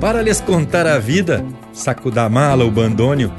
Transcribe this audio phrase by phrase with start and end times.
[0.00, 3.32] para lhes contar a vida, saco da mala o bandônio.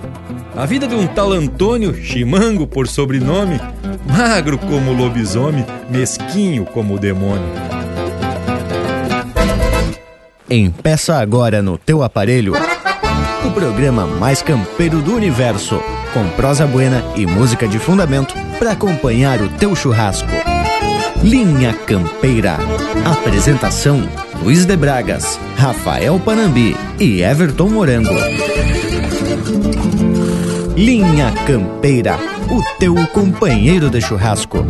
[0.56, 3.60] A vida de um tal Antônio, chimango por sobrenome,
[4.08, 7.50] magro como lobisomem, mesquinho como o demônio.
[10.50, 12.54] Empeça agora no teu aparelho
[13.46, 15.82] o programa mais campeiro do universo,
[16.14, 20.30] com prosa buena e música de fundamento para acompanhar o teu churrasco.
[21.24, 22.58] Linha Campeira.
[23.06, 24.08] Apresentação:
[24.44, 28.16] Luiz de Bragas, Rafael Panambi e Everton Morango.
[30.76, 32.18] Linha Campeira,
[32.50, 34.66] o teu companheiro de churrasco.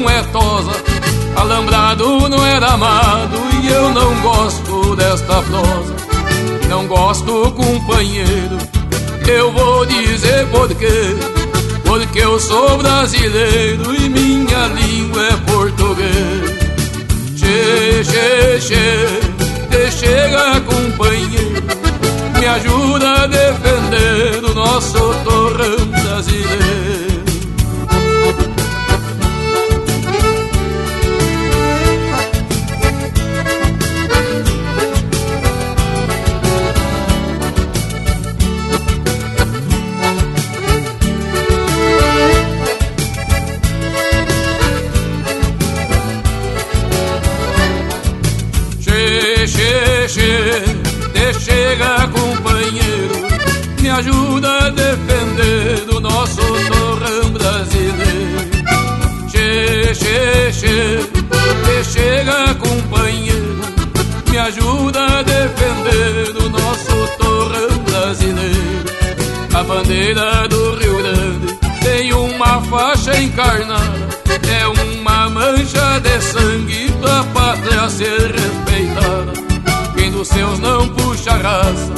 [0.00, 0.72] Não é tosa,
[1.36, 5.94] alambrado não é amado e eu não gosto desta prosa
[6.74, 8.58] não gosto, companheiro.
[9.28, 11.16] Eu vou dizer por quê.
[11.84, 16.64] Porque eu sou brasileiro e minha língua é português.
[17.36, 19.20] Che, che, che,
[19.70, 21.62] te chega, companheiro.
[22.40, 27.13] Me ajuda a defender o nosso torrão brasileiro.
[53.84, 56.40] Me ajuda a defender o nosso
[56.72, 58.40] torrão brasileiro.
[59.30, 61.10] Che, che, che,
[61.64, 63.60] te chega, companheiro,
[64.30, 68.84] me ajuda a defender o nosso torrão brasileiro.
[69.52, 74.08] A bandeira do Rio Grande tem uma faixa encarnada,
[74.60, 79.44] é uma mancha de sangue pra pátria ser respeitada
[80.14, 81.92] dos seus não puxa raça,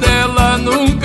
[0.00, 0.97] dela nunca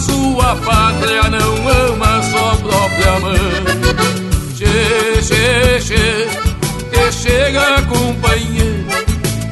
[0.00, 3.38] sua pátria não ama sua própria mãe.
[4.56, 6.28] Che, che, che,
[6.90, 8.86] que chega companheiro,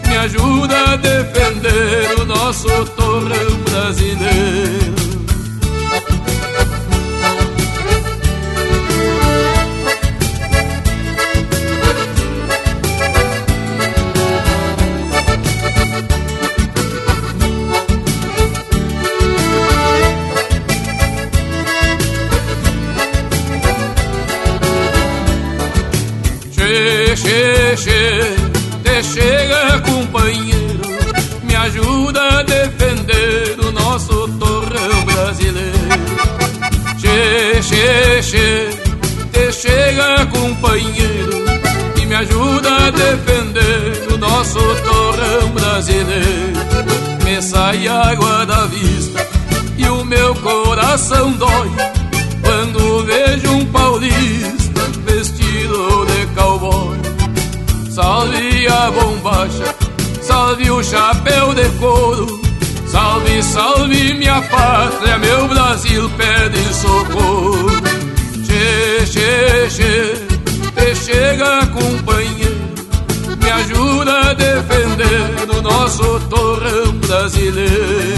[0.07, 4.88] me ajuda a defender o nosso torrão brasileiro.
[27.17, 28.37] Che,
[28.83, 30.83] te chega, companheiro,
[31.43, 35.79] me ajuda a defender o nosso torrão brasileiro.
[37.01, 38.79] Che, che, che,
[39.33, 41.45] te chega, companheiro,
[41.97, 46.59] e me ajuda a defender o nosso torrão brasileiro.
[47.25, 49.27] Me sai água da vista
[49.77, 51.71] e o meu coração dói
[52.43, 54.58] quando vejo um paulista
[58.01, 59.75] Salve a bombacha,
[60.23, 62.41] salve o chapéu de couro.
[62.87, 67.67] Salve, salve minha pátria, meu Brasil pede socorro.
[68.47, 70.27] Che, che, che,
[70.77, 72.57] te chega companheiro,
[73.43, 78.18] me ajuda a defender o nosso torrão brasileiro.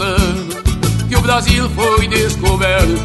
[0.00, 0.56] Anos
[1.08, 3.02] que o Brasil foi descoberto.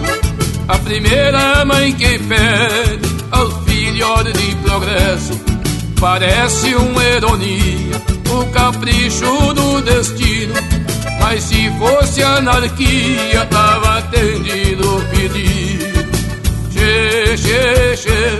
[0.67, 5.39] A primeira mãe que pede ao filho de progresso
[5.99, 8.01] parece uma ironia,
[8.31, 10.53] o capricho do destino.
[11.19, 15.99] Mas se fosse anarquia, tava atendido o pedido.
[16.71, 18.39] Che, che, che,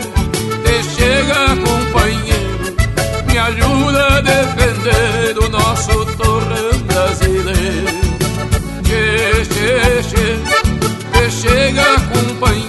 [0.63, 2.75] te chega companheiro,
[3.27, 6.08] me ajuda a defender o nosso
[9.69, 10.39] Che,
[11.11, 12.68] te chega companheiro.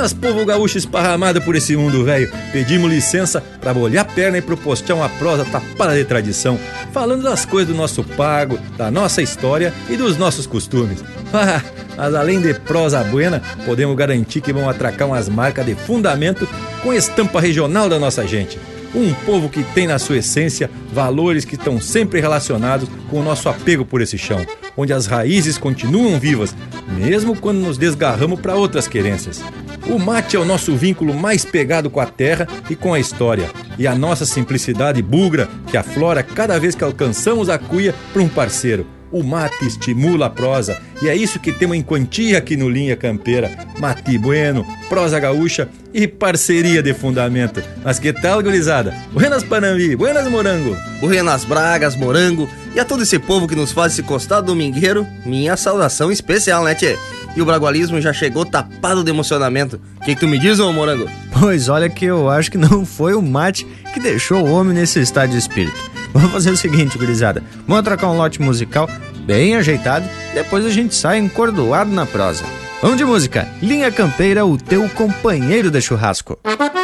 [0.00, 2.32] Buenas, povo gaúcho esparramado por esse mundo velho.
[2.52, 6.58] Pedimos licença para molhar a perna e propostear uma prosa tapada de tradição,
[6.90, 11.04] falando das coisas do nosso pago, da nossa história e dos nossos costumes.
[11.32, 11.62] Ah,
[11.96, 16.48] mas além de prosa buena, podemos garantir que vão atracar umas marcas de fundamento
[16.82, 18.58] com estampa regional da nossa gente.
[18.92, 23.48] Um povo que tem na sua essência valores que estão sempre relacionados com o nosso
[23.48, 24.44] apego por esse chão,
[24.76, 26.52] onde as raízes continuam vivas,
[26.88, 29.40] mesmo quando nos desgarramos para outras querências.
[29.88, 33.50] O mate é o nosso vínculo mais pegado com a terra e com a história,
[33.78, 38.28] e a nossa simplicidade bugra que aflora cada vez que alcançamos a cuia para um
[38.28, 38.86] parceiro.
[39.12, 42.94] O mate estimula a prosa, e é isso que temos em quantia aqui no Linha
[42.96, 43.50] Campeira.
[43.80, 47.60] Mate bueno, prosa gaúcha e parceria de fundamento.
[47.82, 48.94] Mas que tal, gurizada?
[49.12, 50.76] Buenas Panambi, buenas Morango.
[51.00, 55.56] Buenas Bragas, Morango e a todo esse povo que nos faz esse costado domingueiro, minha
[55.56, 56.96] saudação especial, né, tchê?
[57.36, 59.80] E o bragualismo já chegou tapado de emocionamento.
[60.00, 61.08] O que, que tu me diz, ô Morango?
[61.38, 65.00] Pois olha que eu acho que não foi o mate que deixou o homem nesse
[65.00, 65.76] estado de espírito.
[66.12, 67.42] Vamos fazer o seguinte, gurizada.
[67.66, 68.88] Vamos trocar um lote musical
[69.24, 72.44] bem ajeitado, depois a gente sai encordoado na prosa.
[72.82, 73.46] Vamos de música.
[73.62, 76.38] Linha Campeira, o teu companheiro de churrasco.
[76.42, 76.79] Aperta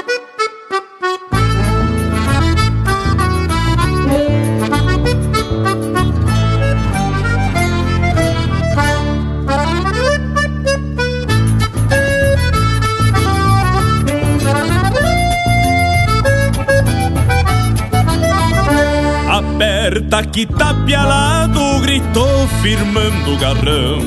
[20.37, 24.01] que tapialado gritou firmando o garrão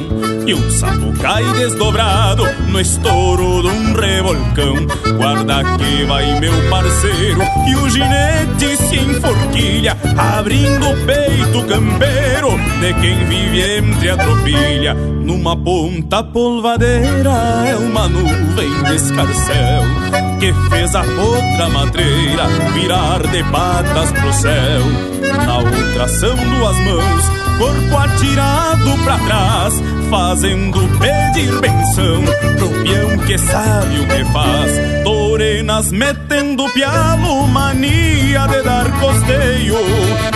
[0.46, 4.76] e um sapo cai desdobrado no estouro de um revolcão.
[5.18, 12.94] Guarda que vai meu parceiro e o ginete se enforquilha, abrindo o peito campeiro de
[13.02, 14.94] quem vive entre a tropilha.
[14.94, 17.32] Numa ponta polvadeira
[17.68, 19.82] é uma nuvem de escarcel
[20.40, 25.29] que fez a outra matreira virar de patas pro céu.
[25.60, 27.24] Na outra são duas mãos,
[27.58, 29.74] corpo atirado pra trás,
[30.10, 32.24] fazendo pedir benção
[32.58, 34.72] pro peão que sabe o que faz.
[35.04, 39.76] Torenas metendo pialo, mania de dar costeio,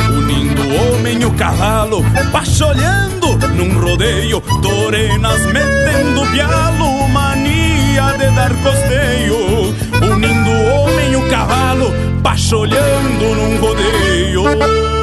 [0.09, 2.03] unindo o homem e o cavalo,
[2.33, 4.41] pacholhando num rodeio.
[4.41, 13.61] Torenas metendo pialo, mania de dar costeio, unindo o homem e o cavalo, pacholhando num
[13.61, 15.02] rodeio.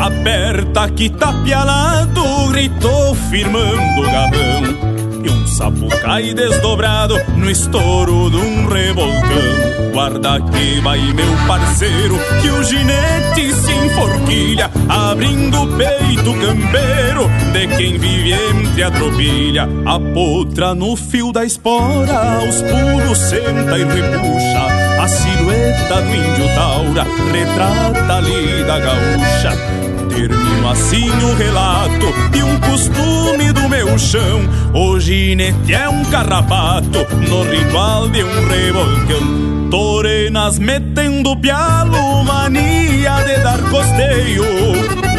[0.00, 2.22] Aperta que tapialado,
[2.52, 5.01] gritou firmando o garrão.
[5.52, 9.92] E um sapo cai desdobrado no estouro de um revolcão.
[9.92, 17.66] Guarda que vai meu parceiro, que o ginete se enforquilha, abrindo o peito campeiro de
[17.76, 19.68] quem vive entre a tropilha.
[19.84, 25.02] A potra no fio da espora, aos pulos senta e repuxa.
[25.02, 32.60] A silhueta do índio taura retrata ali da gaúcha Termino assim o relato e um
[32.60, 34.42] costume do meu chão.
[34.74, 39.70] O ginete é um carrapato no ritual de um revolcão.
[39.70, 44.44] Torenas metendo pialo, mania de dar costeio.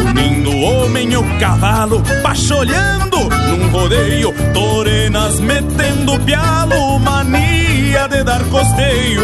[0.06, 4.32] Unindo o homem e o cavalo, pacholhando num rodeio.
[4.52, 9.22] Torenas metendo pialo, mania de dar costeio.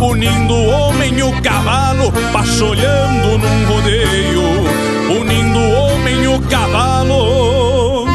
[0.00, 8.06] Unindo o homem e o cavalo, pacholhando num rodeio unindo o homem e o cavalo,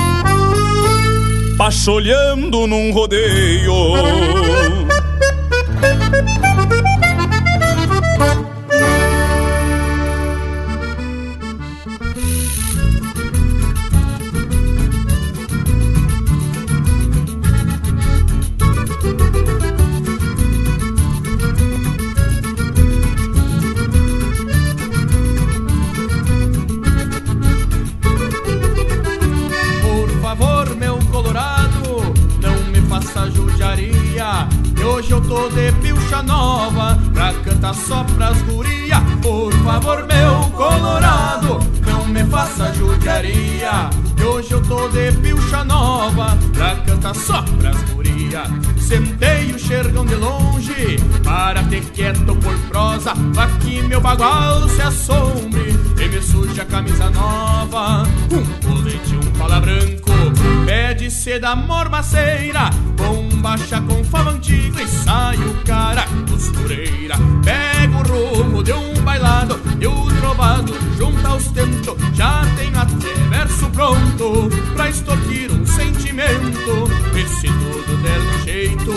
[1.58, 4.51] pacholhando num rodeio.
[39.72, 46.76] Favor, meu colorado Não me faça judiaria Que hoje eu tô de pilcha nova Pra
[46.76, 48.44] cantar só pras guria
[48.78, 53.14] Sentei o xergão de longe Para ter quieto por prosa.
[53.38, 58.04] Aqui meu bagual se assombre E me suja a camisa nova.
[58.32, 60.12] Um colete, um pala branco
[60.66, 62.70] Pé de seda mormaceira
[63.42, 67.16] Bombacha com fava antiga E sai o cara costureira.
[67.44, 73.14] Pega o rumo de um bailado E o trovado junta aos tentos Já tem até
[73.32, 76.88] verso pronto Pra extorquir um sentimento.
[77.16, 78.94] E se tudo der jeito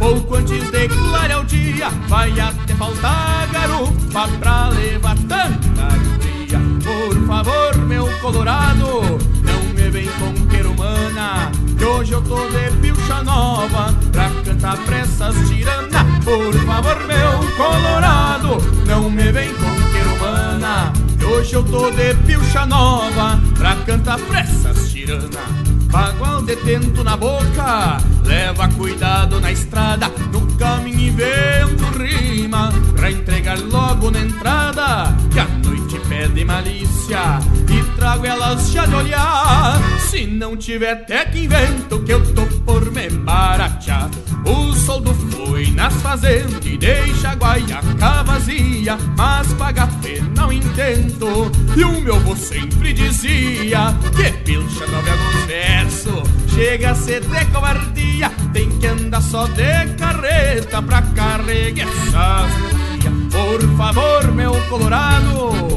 [0.00, 6.60] Pouco antes de clarear o dia Vai até faltar garupa Pra levar tanta alegria.
[6.82, 13.22] Por favor, meu colorado Não me vem com querumana Que hoje eu tô de pilcha
[13.22, 16.04] nova Pra cantar pressas tirana.
[16.24, 22.64] Por favor, meu colorado Não me vem com querumana Que hoje eu tô de pilcha
[22.66, 25.64] nova Pra cantar pressas tirana.
[25.90, 30.10] Bagual detento na boca Leva cuidado na estrada.
[30.32, 37.40] No caminho e vento rima Pra entregar logo na entrada Que a noite pede malícia
[37.68, 39.82] E trago elas já de olhar.
[39.98, 44.08] Se não tiver até que invento Que eu tô por me baratear
[44.44, 48.96] O soldo foi nas fazendas E deixa a guaiaca vazia.
[49.16, 55.44] Mas paga pena o intento E o meu avô sempre dizia Que pilcha nove alguns
[55.46, 63.32] versos Chega a ser de covardia Tem que andar só de carreta Pra carregar essas
[63.32, 65.74] Por favor, meu colorado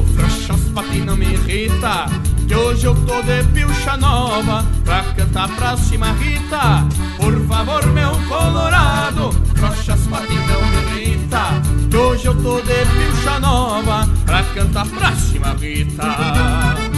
[0.78, 2.06] Os patinhos não me irrita
[2.46, 6.86] Que hoje eu tô de pilcha nova Pra cantar pra cima Rita.
[7.16, 11.40] Por favor, meu colorado Frouxa os patinhos não me irrita
[11.90, 16.97] Que hoje eu tô de pilcha nova Pra cantar pra cima Rita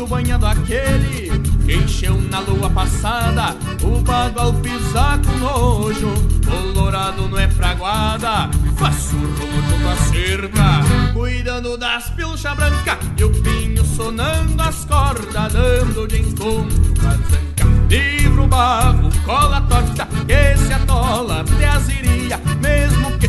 [0.00, 1.30] falta o banhado aquele
[1.64, 6.12] que encheu na lua passada O bagual pisar com nojo.
[6.44, 13.84] Colorado não é fraguada Faço junto à cerca Cuidando das pilchas brancas E o pinho
[13.84, 16.94] sonando as cordas Dando de encontro.
[17.00, 23.28] Com a zanca Livro, barro, cola torta Que se atola até as iria Mesmo que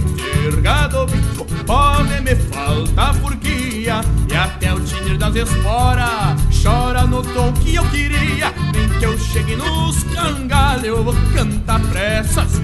[0.52, 7.24] ter gado bico Pode me faltar furguia E até o tinir das esporas Chora no
[7.24, 8.54] tom que eu queria.
[8.74, 12.62] Nem que eu chegue nos cangalhos Eu vou cantar pra essas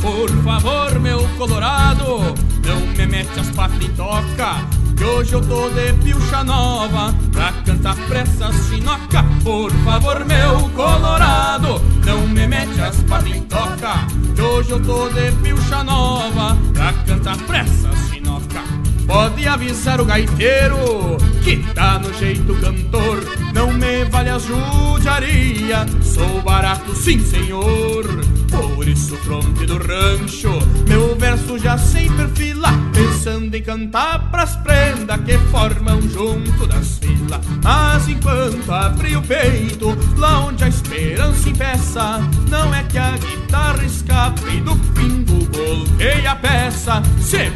[0.00, 2.34] Por favor, meu colorado
[2.64, 7.52] Não me mete as patas em toca Que hoje eu tô de pilcha nova Pra
[7.64, 14.06] cantar pra essas chinoca Por favor, meu colorado Não me mete as patas em toca.
[14.34, 20.04] Que hoje eu tô de pilcha nova Pra cantar pra essas chinoca Pode avisar o
[20.04, 23.22] gaiteiro que tá no jeito cantor.
[23.54, 28.04] Não me vale a judiaria, sou barato sim senhor.
[28.50, 30.50] Por isso fronte do rancho,
[30.88, 37.40] meu verso já sem perfila, pensando em cantar pras prendas que formam junto das filas.
[37.62, 43.45] Mas enquanto abri o peito, lá onde a esperança impeça, não é que a guitarra
[43.84, 47.02] escape do fim do golpeia a peça.
[47.20, 47.50] Se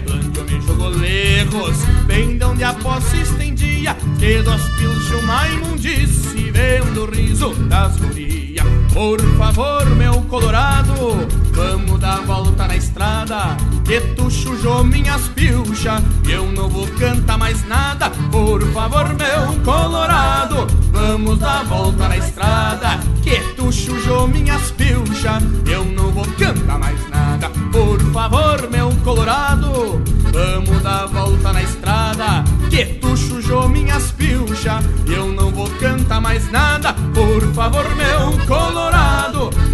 [0.44, 7.02] me jogou lejos, bem de onde a posse estendia, que dos pilchos uma imundice, vendo
[7.02, 8.49] o riso das gurias.
[8.92, 16.50] Por favor, meu colorado, vamos dar volta na estrada, que tu chujou minhas pilchas, eu
[16.52, 18.10] não vou cantar mais nada.
[18.30, 25.84] Por favor, meu colorado, vamos dar volta na estrada, que tu chujou minhas pilchas, eu
[25.84, 27.48] não vou cantar mais nada.
[27.70, 35.26] Por favor, meu colorado, vamos dar volta na estrada, que tu chujou minhas pilchas, eu
[35.26, 36.92] não vou cantar mais nada.
[37.14, 38.79] Por favor, meu colorado,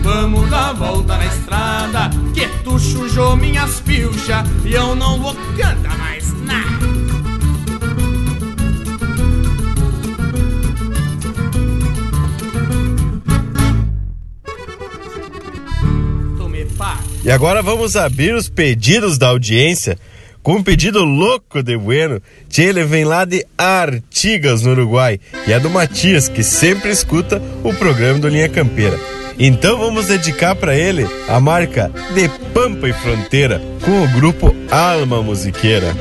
[0.02, 5.96] vamos dar volta na estrada, que tu chujou minhas pilchas, e eu não vou cantar
[5.98, 6.86] mais nada.
[17.24, 19.98] E agora vamos abrir os pedidos da audiência
[20.46, 22.22] com um pedido louco de bueno.
[22.48, 27.42] Tchê, ele vem lá de Artigas, no Uruguai, e é do Matias, que sempre escuta
[27.64, 28.96] o programa do Linha Campeira.
[29.40, 35.20] Então vamos dedicar para ele a marca De Pampa e Fronteira com o grupo Alma
[35.20, 35.92] Musiqueira.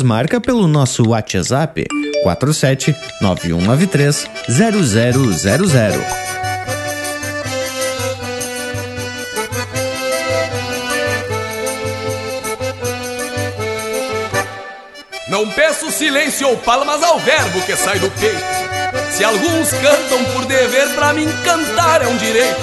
[0.00, 1.86] Umas marcas pelo nosso WhatsApp
[2.22, 6.20] 47 9193 0000.
[15.28, 18.40] Não peço silêncio ou palmas ao verbo que sai do peito.
[19.12, 22.60] Se alguns cantam por dever, pra mim cantar é um direito.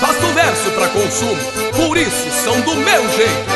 [0.00, 1.36] Faço verso pra consumo,
[1.72, 3.53] por isso são do meu jeito.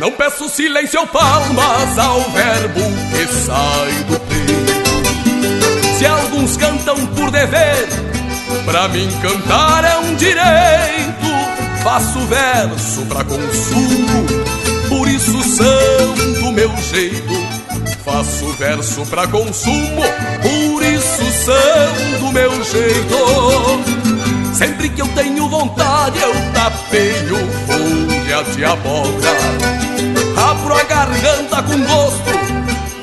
[0.00, 5.98] Não peço silêncio ou palmas ao verbo que sai do peito.
[5.98, 7.86] Se alguns cantam por dever,
[8.64, 11.20] pra mim cantar é um direito.
[11.82, 14.26] Faço verso pra consumo,
[14.88, 15.32] por isso
[16.40, 17.60] do meu jeito.
[18.02, 20.02] Faço verso pra consumo,
[20.40, 21.20] por isso
[22.20, 24.54] do meu jeito.
[24.54, 27.36] Sempre que eu tenho vontade, eu tapeio
[28.44, 29.80] de abóbora
[30.50, 32.30] abro a garganta com gosto,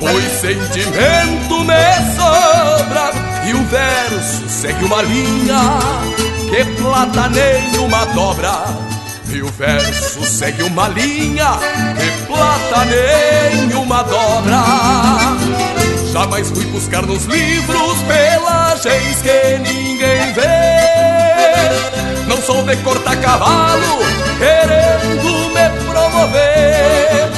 [0.00, 3.12] pois sentimento me sobra.
[3.46, 5.78] E o verso segue uma linha
[6.50, 8.64] que plataneia uma dobra.
[9.30, 11.58] E o verso segue uma linha
[11.98, 14.62] que plataneia uma dobra.
[16.12, 20.87] Jamais fui buscar nos livros pelagens que ninguém vê.
[22.48, 23.98] Sou de cortar cavalo
[24.38, 27.28] querendo me promover.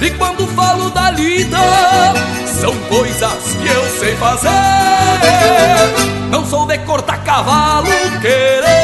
[0.00, 1.58] E quando falo da lida,
[2.60, 4.48] são coisas que eu sei fazer.
[6.30, 7.88] Não sou de cortar cavalo
[8.20, 8.81] querendo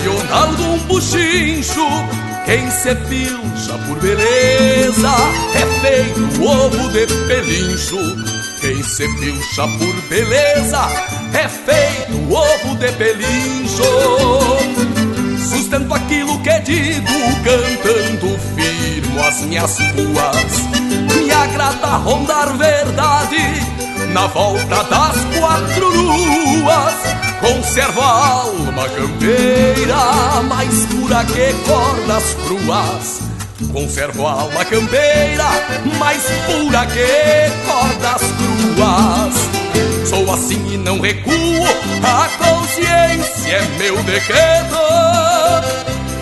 [0.00, 1.86] em algum buchincho.
[2.46, 5.14] Quem se pilcha por beleza
[5.54, 7.98] é feito ovo de pelincho.
[8.60, 10.88] Quem se pilcha por beleza
[11.34, 13.82] é feito ovo de pelincho.
[15.50, 17.12] Sustento aquilo que digo,
[17.44, 21.22] cantando firmo as minhas ruas.
[21.22, 23.72] Me agrada rondar verdade
[24.12, 26.31] na volta das quatro
[27.40, 33.20] Conservo a alma campeira, mais pura que cordas cruas.
[33.72, 35.44] Conservo a alma campeira,
[35.98, 40.08] mais pura que cordas cruas.
[40.08, 41.32] Sou assim e não recuo,
[42.04, 44.76] a consciência é meu decreto.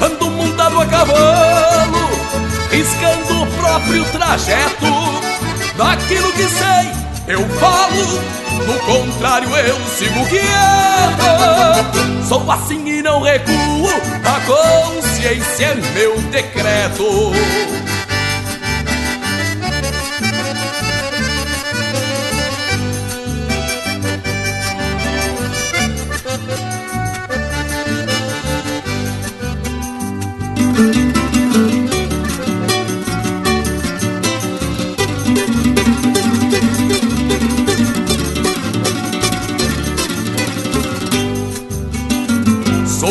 [0.01, 2.11] Ando montado a cavalo,
[2.71, 4.87] riscando o próprio trajeto.
[5.77, 10.51] Daquilo que sei, eu falo, do contrário eu sigo quieto.
[12.29, 13.89] Sou assim e não recuo,
[14.25, 17.33] a consciência é meu decreto.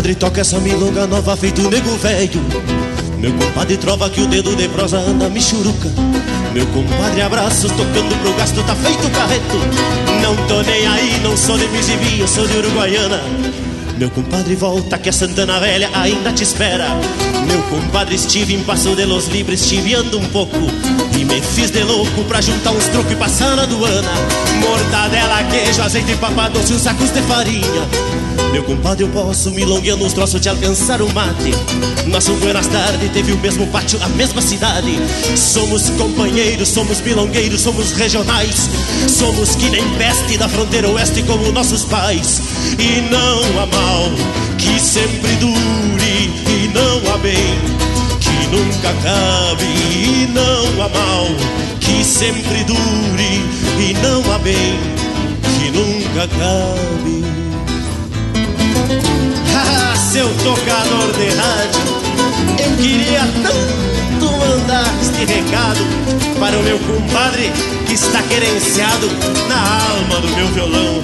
[0.00, 2.40] Compadre toca essa milonga nova feito nego velho.
[3.18, 5.90] Meu compadre trova que o dedo de prosa anda michuruca
[6.54, 9.58] Meu compadre abraços tocando pro gasto tá feito carreto.
[10.22, 13.20] Não tô nem aí, não sou de Mizibia, sou de Uruguaiana.
[13.98, 16.88] Meu compadre volta que a Santana Velha ainda te espera.
[17.46, 20.56] Meu compadre estive em Passo de los Libres, chiviando um pouco.
[21.14, 24.12] E me fiz de louco pra juntar uns truques e passar na aduana.
[24.62, 28.19] Mortadela, queijo, azeite, papadoce, uns sacos de farinha
[28.52, 31.52] meu compadre, eu posso milongueando uns troços te alcançar o mate.
[32.06, 34.98] Nosso Buenas Tarde teve o mesmo pátio, a mesma cidade.
[35.36, 38.68] Somos companheiros, somos milongueiros, somos regionais.
[39.08, 42.42] Somos que nem peste da fronteira oeste como nossos pais.
[42.78, 44.10] E não há mal
[44.58, 47.58] que sempre dure, e não há bem
[48.20, 49.64] que nunca acabe.
[49.64, 51.26] E não há mal
[51.80, 53.44] que sempre dure,
[53.78, 54.78] e não há bem
[55.58, 57.49] que nunca acabe.
[60.10, 61.80] Seu tocador de rádio,
[62.64, 65.78] eu queria tanto mandar este recado
[66.40, 67.52] para o meu compadre
[67.86, 69.06] que está querenciado
[69.48, 71.00] na alma do meu violão.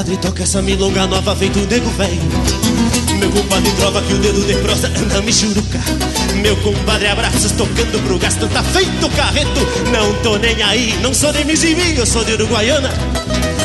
[0.00, 2.22] Compadre toca essa milonga nova feito nego velho
[3.18, 5.78] Meu compadre trova que o dedo de prosa anda me churuca
[6.40, 9.60] Meu compadre abraços tocando pro gasto tá feito carreto.
[9.92, 12.90] Não tô nem aí, não sou de Mizimi, eu sou de Uruguaiana.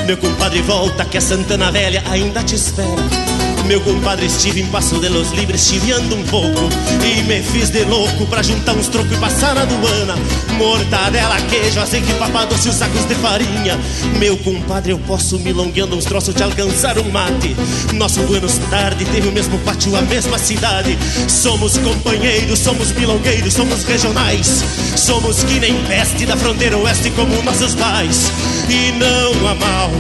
[0.05, 3.34] Meu compadre volta que a Santana Velha ainda te espera
[3.65, 6.69] meu compadre estive em Passo de los Libres chiviando um pouco
[7.03, 10.15] E me fiz de louco pra juntar uns trocos e passar na aduana
[10.57, 13.77] Mortadela, queijo, azeite, papadoce e os sacos de farinha.
[14.17, 17.55] Meu compadre, eu posso milongueando uns troços de alcançar um mate.
[17.93, 20.97] Nosso Buenos Tarde teve o mesmo pátio, a mesma cidade.
[21.27, 24.63] Somos companheiros, somos milongueiros, somos regionais.
[24.95, 28.31] Somos que nem peste da fronteira oeste como nossos pais.
[28.69, 29.91] E não há mal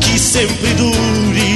[0.00, 1.55] que sempre dure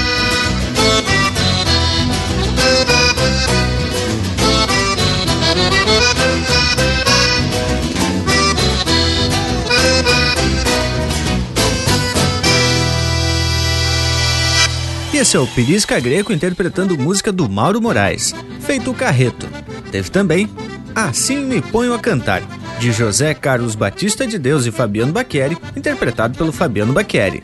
[15.21, 19.47] Esse é o Pirisca Greco interpretando música do Mauro Moraes, feito Carreto.
[19.91, 20.49] Teve também
[20.95, 22.41] Assim Me Ponho a Cantar,
[22.79, 27.43] de José Carlos Batista de Deus e Fabiano Baqueri, interpretado pelo Fabiano Baqueri.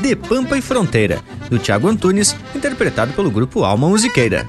[0.00, 1.18] De Pampa e Fronteira,
[1.50, 4.46] do Tiago Antunes, interpretado pelo grupo Alma Musiqueira.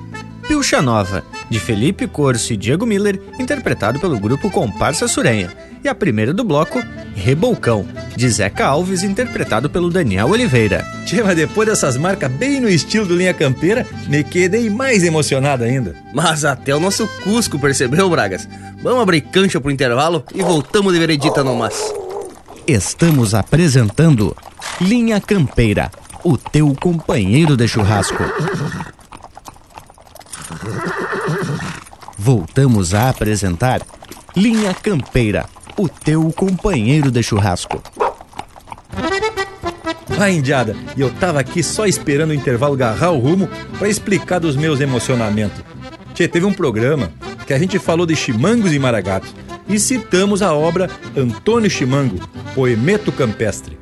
[0.47, 5.51] Pilcha Nova, de Felipe Corso e Diego Miller, interpretado pelo grupo Comparsa Surenha.
[5.83, 6.81] E a primeira do bloco,
[7.15, 7.85] Rebolcão,
[8.15, 10.85] de Zeca Alves, interpretado pelo Daniel Oliveira.
[11.05, 15.63] Tchê, mas depois dessas marcas bem no estilo do Linha Campeira, me quedei mais emocionado
[15.63, 15.95] ainda.
[16.13, 18.47] Mas até o nosso Cusco percebeu, Bragas.
[18.81, 21.93] Vamos abrir cancha pro intervalo e voltamos de veredita no mas.
[22.67, 24.35] Estamos apresentando
[24.81, 25.89] Linha Campeira,
[26.23, 28.23] o teu companheiro de churrasco.
[32.17, 33.81] Voltamos a apresentar
[34.35, 35.45] Linha Campeira,
[35.77, 37.81] o teu companheiro de churrasco.
[40.17, 44.39] Vai, indiada, e eu tava aqui só esperando o intervalo garrar o rumo para explicar
[44.39, 45.63] dos meus emocionamentos.
[46.15, 47.11] Tchê, teve um programa
[47.45, 49.35] que a gente falou de chimangos e maragatos
[49.69, 52.17] e citamos a obra Antônio Chimango,
[52.55, 53.77] Poemeto Campestre.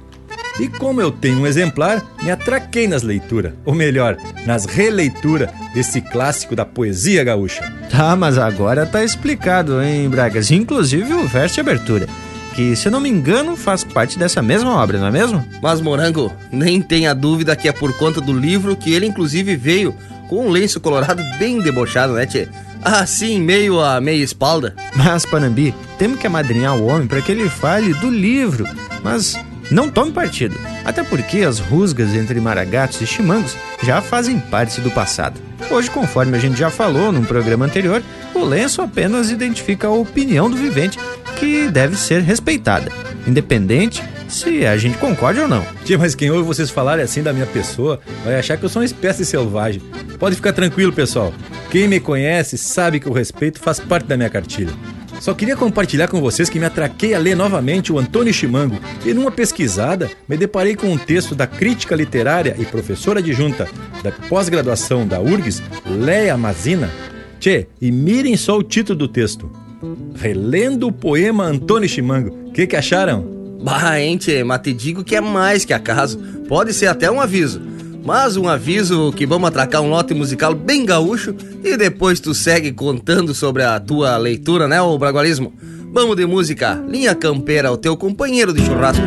[0.60, 6.00] E como eu tenho um exemplar, me atraquei nas leituras, ou melhor, nas releituras desse
[6.02, 7.64] clássico da poesia gaúcha.
[7.90, 10.52] Tá, mas agora tá explicado, hein, Bragas?
[10.52, 12.08] Inclusive o verso de abertura.
[12.54, 15.46] Que, se eu não me engano, faz parte dessa mesma obra, não é mesmo?
[15.62, 19.94] Mas, Morango, nem tenha dúvida que é por conta do livro que ele, inclusive, veio
[20.30, 22.48] com um lenço colorado bem debochado, né, tchê?
[22.82, 24.74] Assim, meio a meia espalda.
[24.96, 28.66] Mas, Panambi, temos que amadrinhar o homem para que ele fale do livro.
[29.04, 29.38] Mas
[29.72, 34.92] não tome partido, até porque as rusgas entre maragatos e chimangos já fazem parte do
[34.92, 35.40] passado.
[35.70, 40.50] Hoje, conforme a gente já falou num programa anterior, o lenço apenas identifica a opinião
[40.50, 41.00] do vivente
[41.38, 42.92] que deve ser respeitada,
[43.28, 45.66] independente se a gente concorde ou não.
[45.84, 48.82] Tia, mas quem ouve vocês falarem assim da minha pessoa vai achar que eu sou
[48.82, 49.82] uma espécie selvagem.
[50.20, 51.34] Pode ficar tranquilo, pessoal.
[51.70, 54.74] Quem me conhece sabe que o respeito faz parte da minha cartilha.
[55.20, 59.14] Só queria compartilhar com vocês que me atraquei a ler novamente o Antônio Chimango e
[59.14, 63.68] numa pesquisada me deparei com um texto da crítica literária e professora adjunta
[64.04, 66.90] da pós-graduação da URGS, Leia Mazina.
[67.40, 69.52] Tchê, e mirem só o título do texto.
[70.16, 72.36] Relendo o poema Antônio Chimango.
[72.48, 73.36] O que, que acharam?
[73.62, 76.20] Bah, hein, tchê, mas te digo que é mais que acaso.
[76.48, 77.62] Pode ser até um aviso.
[78.06, 82.72] Mas um aviso que vamos atracar um lote musical bem gaúcho e depois tu segue
[82.72, 85.52] contando sobre a tua leitura, né, o Bragualismo?
[85.92, 89.04] Vamos de música, Linha Campeira, o teu companheiro de churrasco.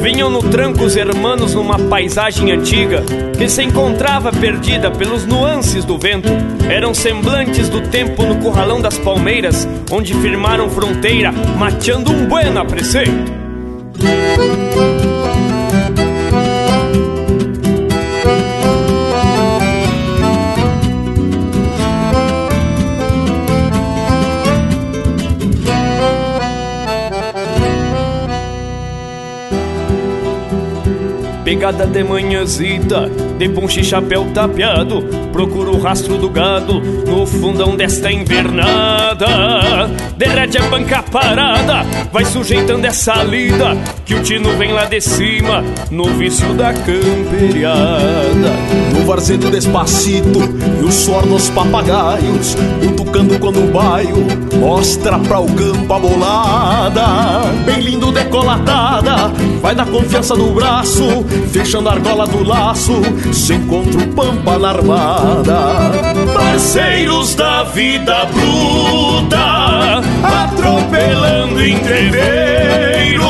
[0.00, 3.04] Vinham no tranco os hermanos numa paisagem antiga
[3.36, 6.28] que se encontrava perdida pelos nuances do vento.
[6.70, 13.32] Eram semblantes do tempo no curralão das palmeiras, onde firmaram fronteira, mateando um bueno preceito.
[31.52, 35.02] Pegada de manhãzita, de ponche e chapéu tapeado,
[35.34, 39.26] procura o rastro do gado no fundão desta invernada.
[40.16, 45.62] Derrete a banca parada, vai sujeitando essa lida, que o tino vem lá de cima,
[45.90, 48.52] no vício da camperiada.
[48.94, 50.38] No varzedo despacito
[50.80, 54.26] e o suor nos papagaios, o tucano quando o baio
[54.58, 57.04] mostra pra o campo a bolada.
[57.66, 59.28] Bem lindo decolatada,
[59.60, 61.04] vai da confiança no braço,
[61.50, 63.00] fechando a argola do laço,
[63.32, 65.92] se encontra o pampa na armada.
[66.32, 73.22] Parceiros da vida bruta, atropelando entreveiro.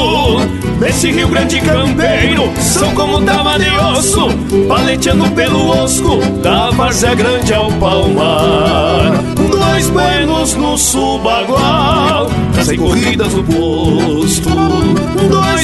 [0.83, 4.27] Nesse Rio Grande campeiro, são como dama de osso,
[4.67, 9.13] paleteando pelo osco, da várzea grande ao palmar.
[9.49, 12.29] Dois buenos no subagual,
[12.65, 14.51] sem corridas no posto.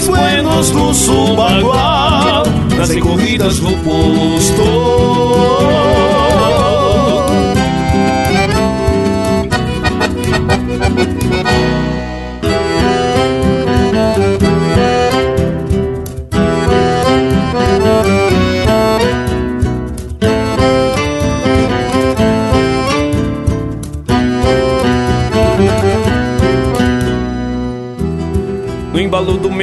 [0.09, 2.43] Dois buenos no subagual,
[2.87, 5.38] sem corridas no posto.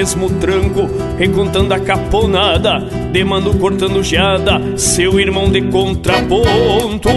[0.06, 0.88] Mesmo tranco,
[1.18, 2.80] recontando a caponada,
[3.12, 7.10] demando cortando geada, seu irmão de contraponto.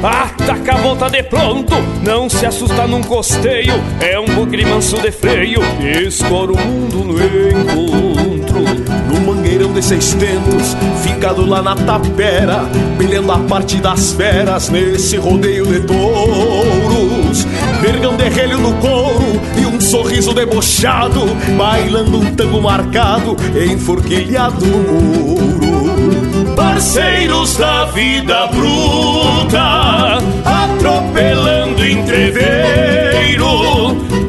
[0.00, 1.74] Ataca a volta de pronto,
[2.04, 5.60] não se assusta num costeio, é um bugre manso de freio,
[6.06, 8.62] escora o mundo no encontro.
[9.08, 15.66] No mangueirão de seiscentos, ficado lá na tapera, brilhando a parte das feras nesse rodeio
[15.66, 17.46] de touros.
[17.82, 21.24] Vergão de relho no couro e um sorriso debochado,
[21.56, 26.54] bailando um tango marcado, enforquilhado muro.
[26.56, 33.48] Parceiros da vida bruta, atropelando entreveiro.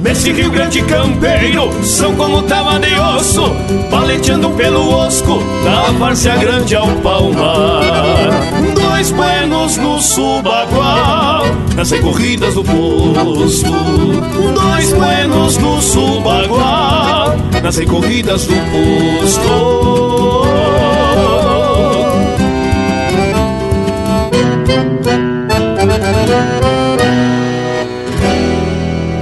[0.09, 3.43] Nesse Rio Grande campeiro, são como tava de osso,
[3.91, 8.41] paleteando pelo osco, da várzea grande ao palmar.
[8.73, 11.45] Dois buenos no subagual,
[11.75, 13.71] nas recorridas do posto.
[14.55, 20.08] Dois buenos no subagual, nas recorridas do posto.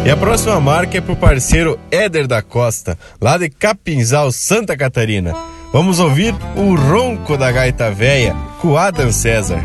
[0.07, 5.35] E a próxima marca é pro parceiro Éder da Costa, lá de Capinzal, Santa Catarina.
[5.73, 9.61] Vamos ouvir o ronco da gaita véia com Adam César.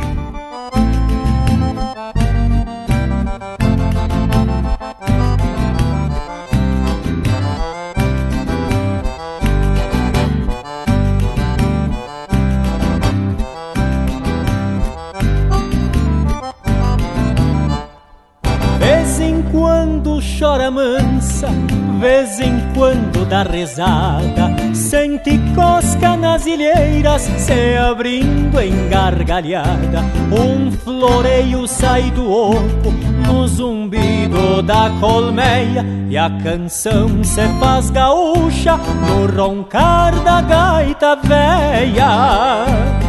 [22.02, 30.00] Vez em quando dá rezada, sente cosca nas ilheiras, se abrindo em gargalhada.
[30.32, 32.90] Um floreio sai do oco
[33.24, 38.76] no zumbido da colmeia, e a canção se faz gaúcha
[39.06, 43.01] no roncar da gaita véia.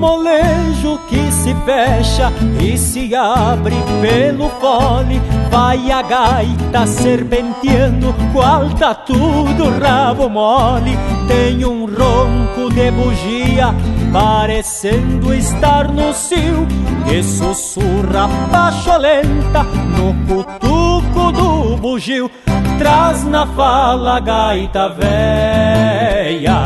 [0.00, 5.20] Molejo que se fecha e se abre pelo fole,
[5.50, 10.96] vai a gaita serpenteando, qual tá tudo rabo mole.
[11.28, 13.74] Tem um ronco de bugia,
[14.10, 16.66] parecendo estar no cio,
[17.06, 22.30] que sussurra pacholenta no cutuco do bugio.
[22.78, 26.56] Traz na fala gaita véia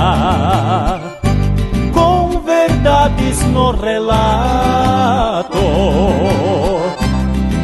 [2.84, 5.58] com verdades no relato,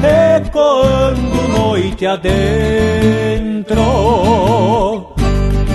[0.02, 3.82] ecoando noite adentro.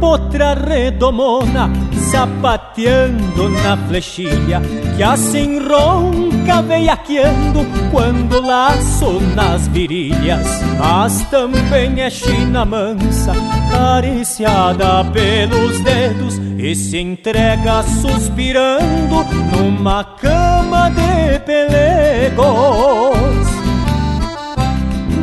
[0.00, 1.70] potra redomona
[2.10, 4.60] Sapateando na flechilha
[4.96, 10.46] Que assim ronca veiaqueando Quando laço nas virilhas.
[10.78, 13.32] Mas também é china mansa
[13.70, 23.19] Cariciada pelos dedos E se entrega suspirando Numa cama de pelegos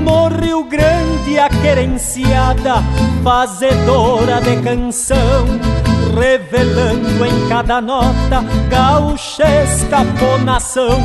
[0.07, 2.75] no Rio Grande a querenciada,
[3.23, 5.45] fazedora de canção,
[6.17, 10.97] revelando em cada nota gauchesca fonação.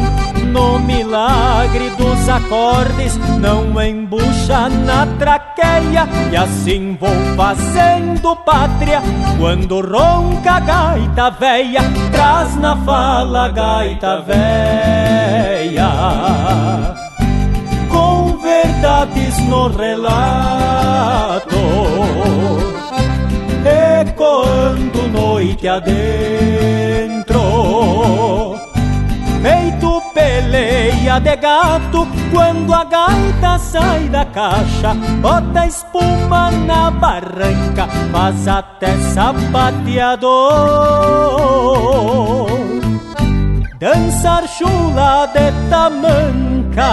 [0.53, 9.03] No milagre dos acordes, não embucha na traqueia, e assim vou fazendo pátria.
[9.39, 11.81] Quando ronca a gaita véia,
[12.13, 15.43] traz na fala a gaita véia
[18.83, 21.57] verdades no relato,
[23.65, 27.41] ecoando noite adentro.
[29.41, 38.49] Feito peleia de gato quando a gaita sai da caixa, bota espuma na barranca, faz
[38.49, 40.33] até sapateador.
[43.79, 46.93] Dançar chula de tamanca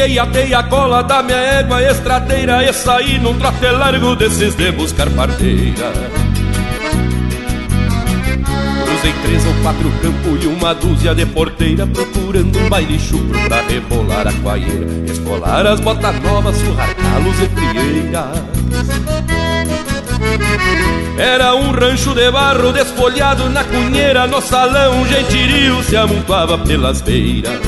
[0.00, 5.10] Atei a cola da minha égua estradeira E saí num trote largo desses de buscar
[5.10, 5.92] parteira.
[8.86, 13.60] Cruzei três ou quatro campos e uma dúzia de porteira Procurando um baile chupro pra
[13.60, 18.60] rebolar a coaieira Escolar as botas novas, surrar calos e frieiras
[21.18, 27.02] era um rancho de barro desfolhado na cunheira No salão um gentirio se amontoava pelas
[27.02, 27.60] beiras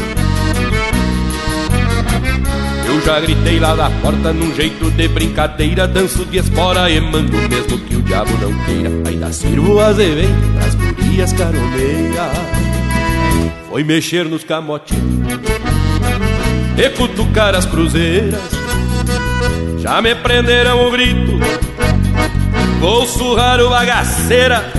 [3.05, 7.79] já gritei lá da porta num jeito de brincadeira Danço de espora e mando mesmo
[7.79, 8.91] que o diabo não queira.
[9.09, 12.33] Ainda sirvo azevém pras gurias caroneiras
[13.69, 15.41] Foi mexer nos camotinhos
[16.77, 18.41] E cutucar as cruzeiras.
[19.79, 21.39] Já me prenderam o grito
[22.81, 24.73] Vou surrar o bagaceira.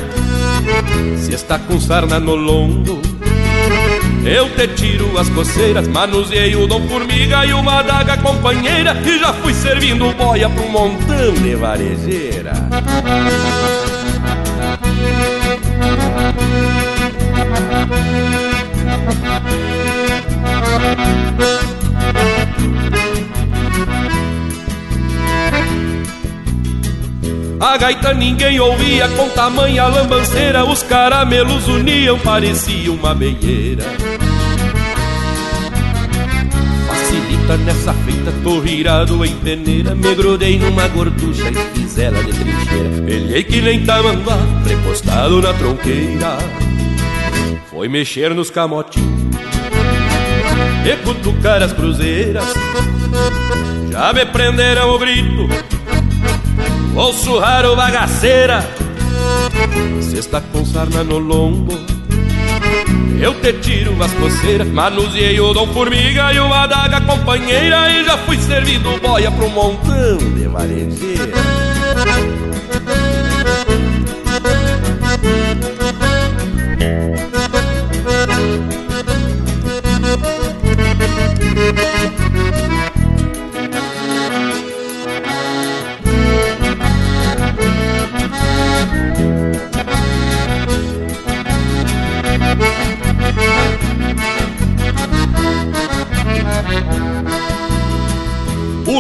[1.18, 3.13] Se está com sarna no lombo
[4.26, 9.34] eu te tiro as coceiras, manuseei o dom formiga e uma adaga companheira E já
[9.34, 12.54] fui servindo boia um montão de varejeira
[27.64, 33.86] A gaita ninguém ouvia com tamanha lambanceira Os caramelos uniam, parecia uma beieira
[36.86, 42.34] Facilita nessa feita, tô virado em peneira Me grudei numa gorducha e fiz ela de
[42.34, 43.02] trincheira.
[43.06, 46.38] Pelhei que nem tamanduá, prepostado na tronqueira.
[47.72, 49.38] Foi mexer nos camotinhos
[50.86, 52.44] E cutucar as cruzeiras.
[53.90, 55.73] Já me prenderam o grito
[56.94, 58.64] Vou surrar o bagaceira.
[60.02, 61.74] Se está com sarna no lombo.
[63.20, 68.18] Eu te tiro as coceiras Manuseei o dom formiga e uma adaga companheira E já
[68.18, 71.32] fui servindo boia pro montão de varejeira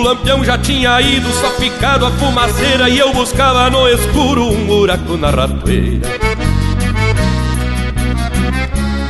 [0.03, 5.17] lampião já tinha ido, só ficado a fumaceira E eu buscava no escuro um buraco
[5.17, 6.07] na ratoeira.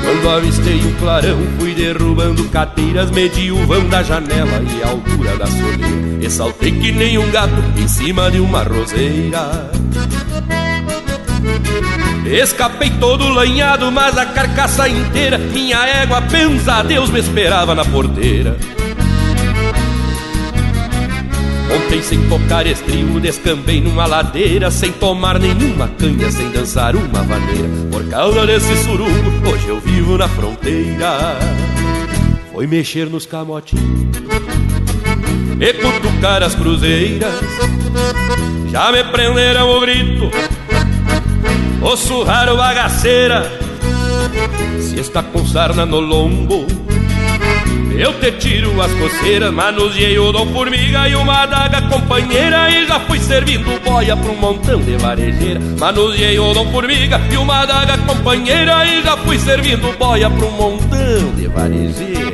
[0.04, 5.36] Quando avistei o clarão, fui derrubando cadeiras Medi o vão da janela e a altura
[5.38, 6.26] da soleira.
[6.26, 9.72] E saltei que nem um gato em cima de uma roseira.
[12.26, 18.56] Escapei todo lanhado, mas a carcaça inteira, minha égua, pensa Deus, me esperava na porteira.
[21.76, 27.70] Ontem sem tocar estribo descambei numa ladeira Sem tomar nenhuma canha, sem dançar uma vaneira
[27.92, 31.38] Por causa desse surubo, hoje eu vivo na fronteira.
[32.52, 34.18] Foi mexer nos camotinhos
[35.60, 37.34] E cutucar as cruzeiras.
[38.72, 40.30] Já me prenderam o grito
[41.82, 43.52] O surrar bagaceira.
[44.80, 46.68] Se está com sarna no lombo
[47.98, 52.70] eu te tiro as coceiras, manuseei o dom formiga e uma adaga companheira.
[52.70, 55.60] E já fui servindo boia pra um montão de varejeira.
[55.80, 58.86] Manuseei o dom formiga e uma adaga companheira.
[58.86, 62.34] E já fui servindo boia pra um montão de varejeira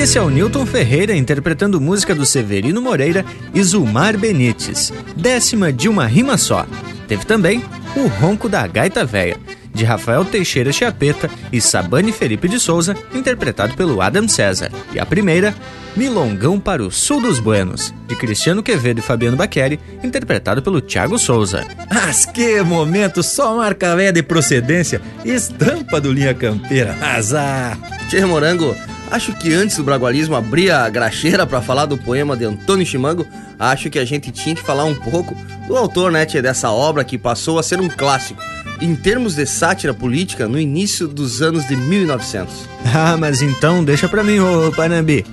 [0.00, 3.24] esse é o Newton Ferreira interpretando música do Severino Moreira
[3.54, 6.66] e Zulmar Benites, décima de uma rima só.
[7.08, 7.64] Teve também
[7.96, 9.38] O Ronco da Gaita Véia,
[9.72, 14.70] de Rafael Teixeira Chiapeta e Sabane Felipe de Souza, interpretado pelo Adam César.
[14.92, 15.54] E a primeira,
[15.96, 21.18] Milongão para o Sul dos Buenos, de Cristiano Quevedo e Fabiano Baqueri, interpretado pelo Thiago
[21.18, 21.66] Souza.
[21.90, 27.78] Mas que momento, só marca velha de procedência, estampa do Linha Campeira, azar!
[28.10, 28.76] Tchê Morango,
[29.10, 33.26] Acho que antes do Bragualismo abrir a graxeira para falar do poema de Antônio Chimango,
[33.58, 35.36] acho que a gente tinha que falar um pouco
[35.68, 38.42] do autor, né, tia, dessa obra que passou a ser um clássico.
[38.80, 42.54] Em termos de sátira política, no início dos anos de 1900.
[42.94, 45.26] Ah, mas então deixa pra mim, ô Panambi.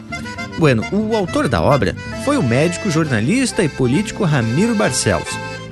[0.57, 1.95] Bueno, o autor da obra
[2.25, 5.29] foi o médico, jornalista e político Ramiro Barcelos,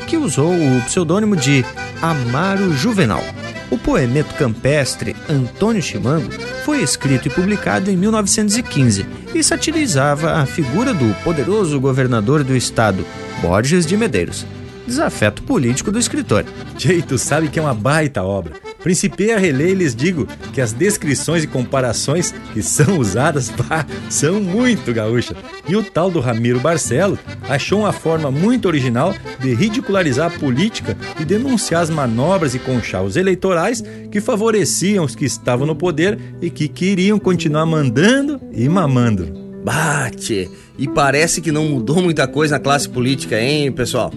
[0.08, 1.66] que usou o pseudônimo de
[2.02, 3.24] Amaro Juvenal.
[3.72, 6.30] O poemeto campestre Antônio Chimango
[6.66, 13.06] foi escrito e publicado em 1915 e satirizava a figura do poderoso governador do estado,
[13.42, 14.46] Borges de Medeiros.
[14.86, 16.46] Desafeto político do escritor.
[16.78, 18.71] Jeito sabe que é uma baita obra.
[18.84, 23.86] Principei a reler e lhes digo que as descrições e comparações que são usadas pá,
[24.10, 25.38] são muito gaúchas.
[25.68, 27.18] E o tal do Ramiro Barcelo
[27.48, 33.16] achou uma forma muito original de ridicularizar a política e denunciar as manobras e conchavos
[33.16, 39.42] eleitorais que favoreciam os que estavam no poder e que queriam continuar mandando e mamando.
[39.64, 40.50] Bate!
[40.78, 44.12] E parece que não mudou muita coisa na classe política, hein, pessoal?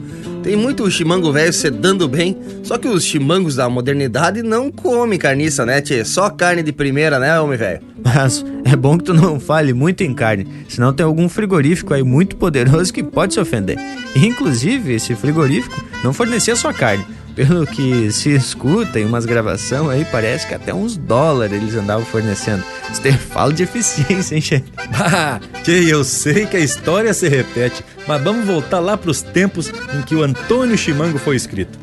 [0.44, 5.18] Tem muito chimango velho se dando bem, só que os chimangos da modernidade não comem
[5.18, 6.04] carniça, né, tchê?
[6.04, 7.80] Só carne de primeira, né, homem velho?
[8.04, 12.02] Mas é bom que tu não fale muito em carne, senão tem algum frigorífico aí
[12.02, 13.78] muito poderoso que pode se ofender.
[14.14, 20.04] Inclusive, esse frigorífico não fornecia só carne, pelo que se escuta em umas gravações aí,
[20.04, 22.64] parece que até uns dólares eles andavam fornecendo.
[22.92, 24.64] Você fala de eficiência, hein, chefe?
[24.92, 29.22] Ah, que eu sei que a história se repete, mas vamos voltar lá para os
[29.22, 31.78] tempos em que o Antônio Chimango foi escrito.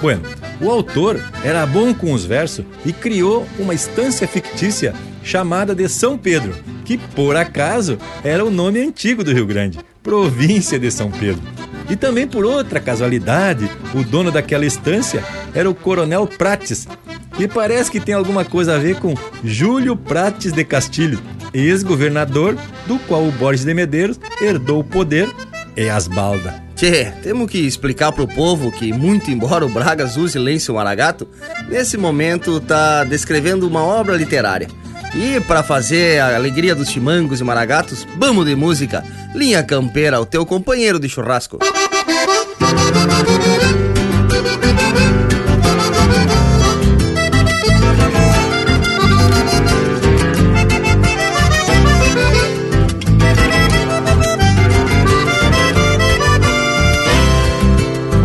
[0.00, 0.22] Bueno,
[0.60, 6.18] o autor era bom com os versos e criou uma estância fictícia chamada de São
[6.18, 6.54] Pedro,
[6.84, 11.42] que por acaso era o nome antigo do Rio Grande, província de São Pedro.
[11.88, 15.22] E também por outra casualidade, o dono daquela estância
[15.54, 16.88] era o Coronel Prates,
[17.36, 21.20] que parece que tem alguma coisa a ver com Júlio Prates de Castilho,
[21.52, 22.56] ex-governador
[22.86, 25.28] do qual o Borges de Medeiros herdou o poder
[25.76, 26.54] e as baldas.
[26.74, 31.28] Tchê, temos que explicar pro povo que, muito embora o Bragas use lenço maragato,
[31.68, 34.68] nesse momento tá descrevendo uma obra literária.
[35.16, 39.04] E para fazer a alegria dos chimangos e maragatos, vamos de música.
[39.32, 41.58] Linha Campeira, o teu companheiro de churrasco.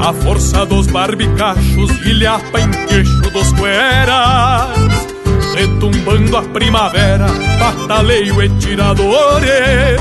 [0.02, 4.89] A força dos barbicachos ilhapa em queixo dos cueras
[5.60, 7.28] Retumbando a primavera,
[7.60, 10.00] bataleio e tiradores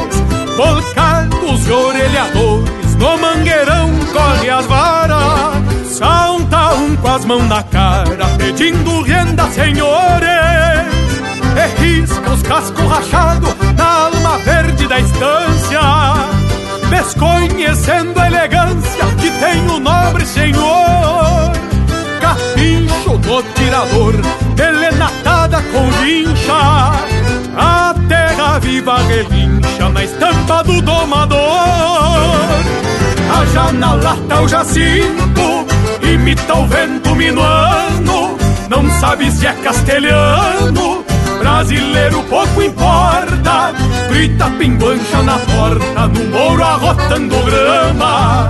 [0.57, 8.25] Volcados e orelhadores, no mangueirão corre as varas Salta um com as mãos na cara,
[8.39, 10.29] pedindo renda, senhores
[11.57, 15.81] E risca os cascos rachados na alma verde da estância
[16.89, 21.28] Desconhecendo a elegância que tem o nobre senhor
[23.29, 24.15] Do tirador,
[24.57, 26.93] telenatada com vincha
[27.55, 31.39] A terra viva relincha na estampa do domador
[33.31, 35.67] Haja na lata o jacinto,
[36.03, 41.03] imita o vento minuano não sabe se é castelhano.
[41.39, 43.73] Brasileiro pouco importa,
[44.11, 48.49] grita pimbancha na porta, no mouro arrotando grama.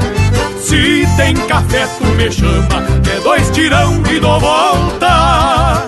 [0.60, 5.87] Se tem café, tu me chama, que é dois tirão e dou volta.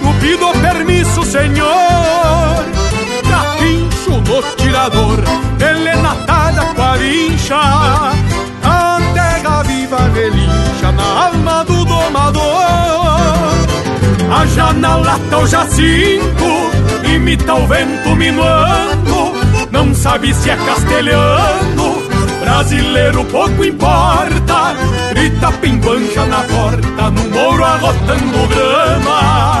[0.21, 2.63] pido permisso, senhor.
[3.29, 5.19] Capincho no tirador,
[5.59, 8.11] elenatada com a vincha.
[9.63, 12.41] Viva relincha na alma do domador.
[14.31, 16.71] A janela tá o jacinto,
[17.03, 19.33] imita o vento minuando.
[19.71, 22.01] Não sabe se é castelhano,
[22.39, 24.75] brasileiro pouco importa.
[25.13, 29.60] Grita pimbancha na porta, no mouro arrotando grama.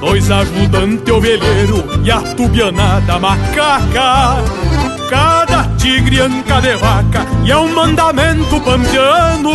[0.00, 4.42] Dois ajudantes ovelheiro e a tubianada macaca.
[5.08, 9.50] Cada tigre anca de vaca e é um mandamento pampiano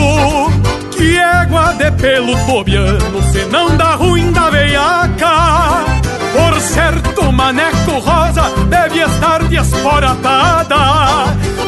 [0.90, 5.86] Que égua de pelo tobiano, se não dá ruim da veiaca.
[6.34, 10.76] Por certo, maneco rosa deve estar desporatada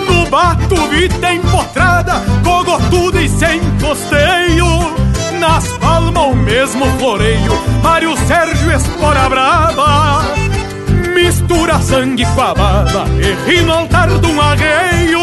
[0.10, 4.96] No bato vita empotrada, cogotuda e sem costeio.
[5.40, 7.54] Nas palmas o mesmo floreio,
[7.86, 10.24] Mário Sérgio Espora Brava
[11.14, 15.20] Mistura sangue com a baba e ri no altar de um arreio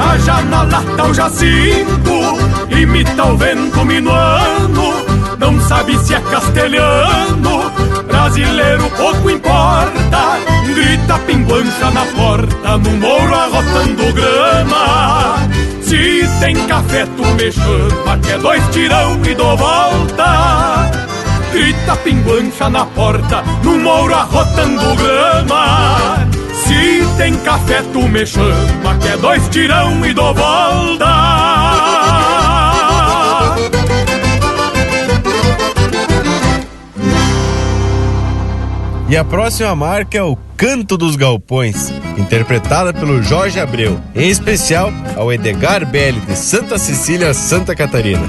[0.00, 2.38] A janela tá o jacinto,
[2.70, 5.04] imita o vento minuano
[5.38, 7.70] Não sabe se é castelhano,
[8.06, 15.46] brasileiro pouco importa Grita pinguancha na porta, no mouro arrotando grama.
[15.82, 20.97] Se tem café tu me chama, que é dois tirão e dou volta
[21.52, 29.08] Grita pinguancha na porta, no mouro arrotando grama Se tem café tu me chama, que
[29.08, 31.48] é dois tirão e dou volta
[39.10, 44.92] E a próxima marca é o Canto dos Galpões, interpretada pelo Jorge Abreu, em especial
[45.16, 48.20] ao Edgar Belli de Santa Cecília, Santa Catarina.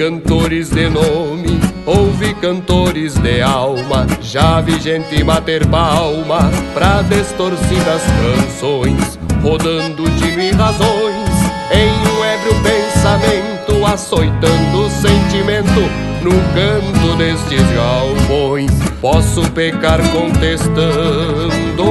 [0.00, 9.18] Cantores de nome, ouvi cantores de alma, já vi gente bater palma pra distorcidas canções,
[9.42, 11.28] rodando tino e razões
[11.70, 15.82] em um ébrio pensamento, açoitando o sentimento
[16.22, 18.70] no canto destes galpões.
[19.02, 21.84] Posso pecar contestando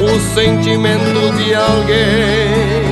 [0.00, 2.85] o sentimento de alguém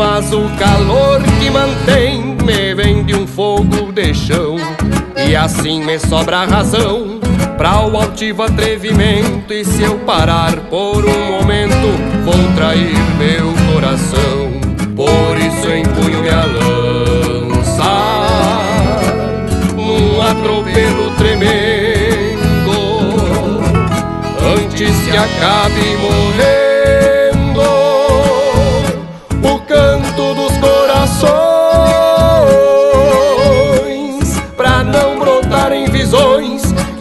[0.00, 4.56] mas o calor que mantém me vem de um fogo de chão.
[5.28, 7.20] E assim me sobra razão
[7.58, 9.52] pra o altivo atrevimento.
[9.52, 11.86] E se eu parar por um momento
[12.24, 14.50] vou trair meu coração.
[14.96, 17.84] Por isso empunho minha lança
[19.76, 21.60] Num atropelo tremendo.
[24.56, 26.59] Antes que acabe morrendo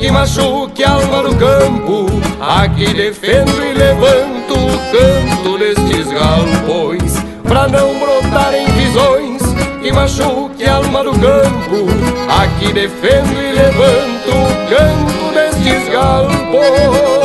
[0.10, 2.08] que machuque alma do campo.
[2.42, 9.42] Aqui defendo e levanto o canto destes galpões Pra não brotarem visões
[9.84, 11.86] que machuque alma do campo.
[12.28, 17.19] Aqui defendo e levanto o canto destes galpões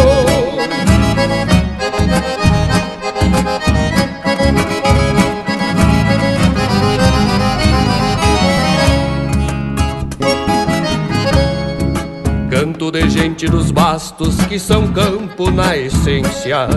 [12.95, 16.69] de gente dos bastos que são campo na essência.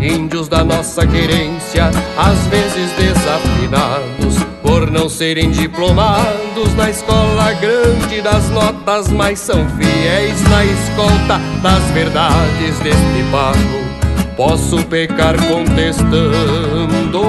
[0.00, 1.86] Índios da nossa querência,
[2.16, 10.40] às vezes desafinados, por não serem diplomados na escola grande das notas, mas são fiéis
[10.48, 14.36] na escolta das verdades deste pago.
[14.36, 17.20] Posso pecar contestando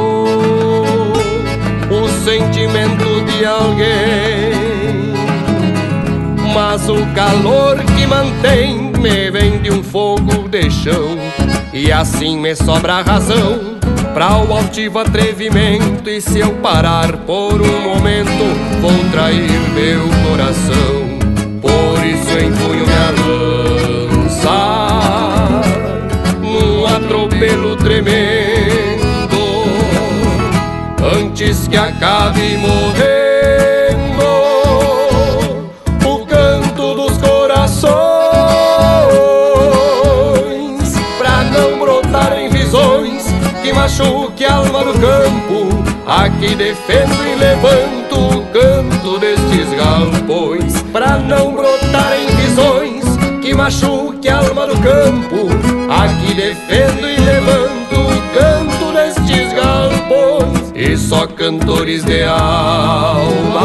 [1.90, 4.29] o sentimento de alguém
[6.54, 11.18] mas o calor que mantém me vem de um fogo de chão.
[11.74, 13.78] E assim me sobra razão
[14.14, 16.10] Pra o altivo atrevimento.
[16.10, 18.30] E se eu parar por um momento
[18.82, 21.20] Vou trair meu coração.
[21.62, 23.12] Por isso empunho minha
[24.22, 24.60] lança
[26.42, 28.20] Num atropelo tremendo.
[31.16, 33.09] Antes que acabe morrer
[44.00, 45.68] machuque a alma do campo.
[46.08, 53.04] Aqui defendo e levanto o canto destes galpões, pra não brotarem visões
[53.42, 55.50] que machuque a alma do campo.
[55.92, 63.60] Aqui defendo e levanto o canto destes galpões, e só cantores de alma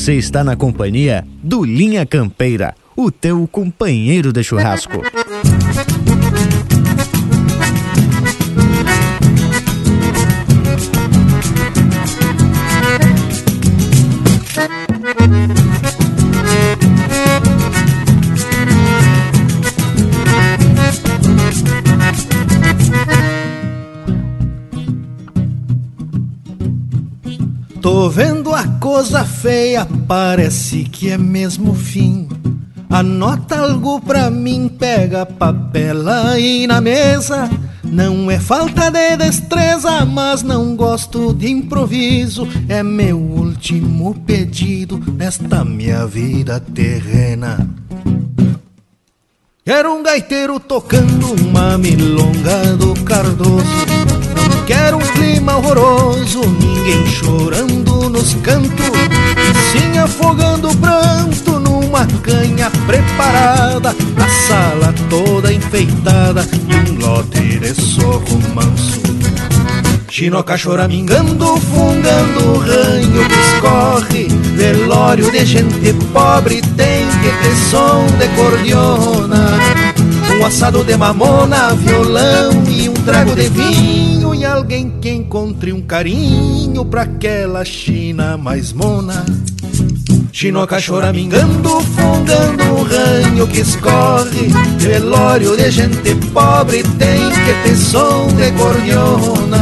[0.00, 5.02] Você está na companhia do Linha Campeira, o teu companheiro de churrasco.
[27.82, 32.28] Tô vendo a coisa feia, parece que é mesmo fim.
[32.90, 37.48] Anota algo pra mim, pega papel aí na mesa.
[37.82, 42.46] Não é falta de destreza, mas não gosto de improviso.
[42.68, 47.66] É meu último pedido nesta minha vida terrena.
[49.64, 53.64] Quero um gaiteiro tocando uma milonga do Cardoso.
[54.66, 57.89] Quero um clima horroroso, ninguém chorando
[58.20, 58.98] nos cantos,
[59.72, 67.74] sim afogando o pranto numa canha preparada, a sala toda enfeitada e um lote de
[67.74, 69.00] soco manso.
[70.10, 78.04] Chinoca choramingando, fungando o ranho que escorre Velório de gente pobre tem que ter som
[78.18, 79.56] de cordiona
[80.36, 85.82] Um assado de mamona, violão e um trago de vinho E alguém que encontre um
[85.82, 89.24] carinho pra aquela China mais mona.
[90.32, 94.48] Chinoca choramingando, fungando o ranho que escorre.
[94.78, 99.58] Velório de gente pobre tem que ter som de cordiona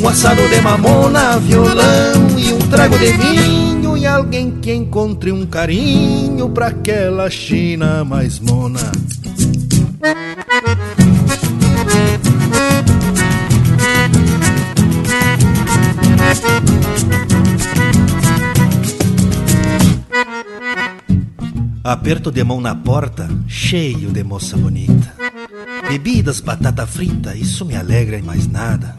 [0.00, 5.46] um assado de mamona, violão e um trago de vinho E alguém que encontre um
[5.46, 8.90] carinho pra aquela China mais mona
[21.84, 25.12] Aperto de mão na porta, cheio de moça bonita.
[25.88, 28.94] Bebidas, batata frita, isso me alegra e mais nada.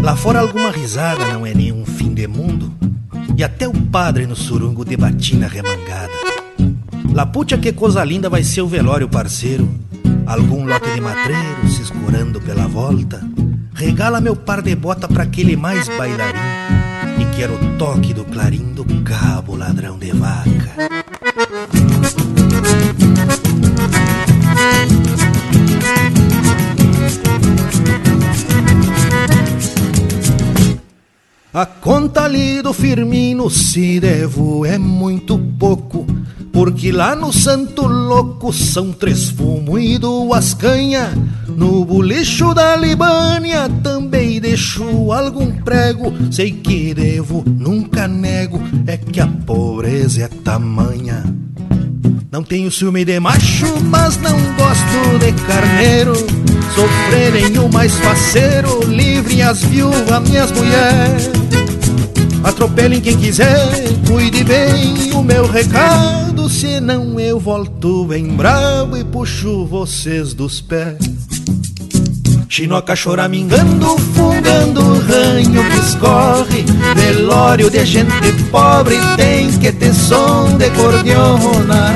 [0.00, 2.72] Lá fora alguma risada não é nenhum fim de mundo.
[3.36, 6.14] E até o padre no surungo de batina remangada.
[7.12, 9.68] Lapucha que coisa linda vai ser o velório parceiro.
[10.24, 13.22] Algum lote de matreiro se escorando pela volta.
[13.74, 16.38] Regala meu par de bota pra aquele mais bailarim.
[17.20, 21.05] E quero o toque do clarim do cabo ladrão de vaca.
[31.56, 36.06] A conta ali do Firmino, se devo, é muito pouco.
[36.52, 41.14] Porque lá no Santo Louco são três fumo e duas canha.
[41.48, 46.12] No bolicho da Libânia também deixo algum prego.
[46.30, 51.24] Sei que devo, nunca nego, é que a pobreza é tamanha.
[52.30, 56.55] Não tenho ciúme de macho, mas não gosto de carneiro.
[56.74, 61.30] Sofrerem o mais faceiro, livrem as viúvas, minhas mulheres.
[62.44, 63.68] Atropelem quem quiser,
[64.06, 66.48] cuide bem o meu recado.
[66.48, 70.96] Senão eu volto bem bravo e puxo vocês dos pés.
[72.48, 76.64] Chinoca choramingando, fungando o ranho que escorre
[76.94, 81.92] Velório de gente pobre tem que ter som de cordiona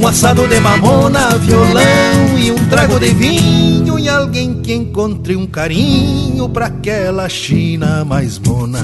[0.00, 5.46] Um assado de mamona, violão e um trago de vinho E alguém que encontre um
[5.46, 8.82] carinho pra aquela China mais mona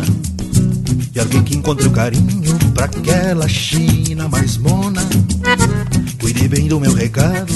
[1.14, 5.00] E alguém que encontre um carinho pra aquela China mais mona
[6.20, 7.50] Cuide bem do meu recado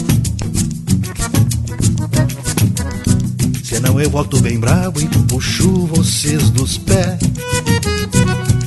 [3.63, 7.19] Senão eu volto bem bravo e puxo vocês dos pés.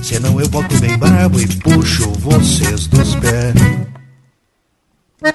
[0.01, 3.92] Senão eu volto bem bravo e puxo vocês dos pés.
[5.23, 5.31] Vai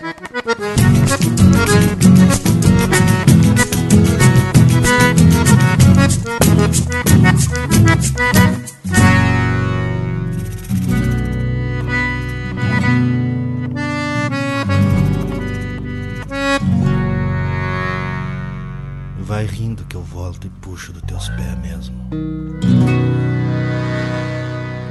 [19.47, 21.97] rindo que eu volto e puxo dos teus pés mesmo.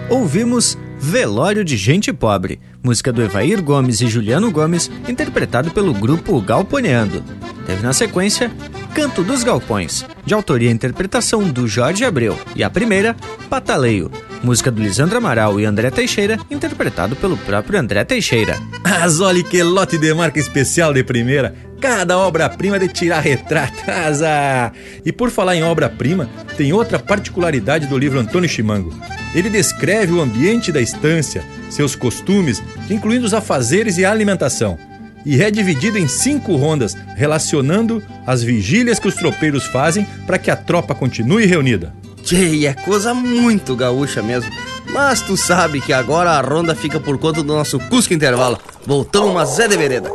[0.09, 6.41] Ouvimos Velório de Gente Pobre, música do Evair Gomes e Juliano Gomes, interpretado pelo grupo
[6.41, 7.23] Galponeando.
[7.65, 8.51] Teve na sequência
[8.93, 13.15] Canto dos Galpões, de autoria e interpretação do Jorge Abreu, e a primeira,
[13.49, 14.09] Pataleio,
[14.43, 18.57] música do Lisandro Amaral e André Teixeira, interpretado pelo próprio André Teixeira.
[18.83, 21.55] Mas olha que lote de marca especial de primeira.
[21.79, 23.83] Cada obra-prima de tirar retrato.
[23.89, 24.73] Azar.
[25.05, 28.93] E por falar em obra-prima, tem outra particularidade do livro Antônio Chimango.
[29.35, 34.77] Ele descreve o ambiente da estância, seus costumes, incluindo os afazeres e a alimentação.
[35.25, 40.49] E é dividido em cinco rondas, relacionando as vigílias que os tropeiros fazem para que
[40.49, 41.93] a tropa continue reunida.
[42.23, 44.51] Tchê, é coisa muito gaúcha mesmo.
[44.91, 48.57] Mas tu sabe que agora a ronda fica por conta do nosso Cusco Intervalo.
[48.85, 50.11] Voltamos, mas é de vereda.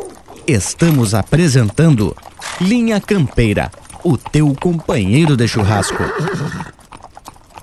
[0.47, 2.17] Estamos apresentando
[2.61, 3.71] Linha Campeira,
[4.03, 6.03] o teu companheiro de churrasco.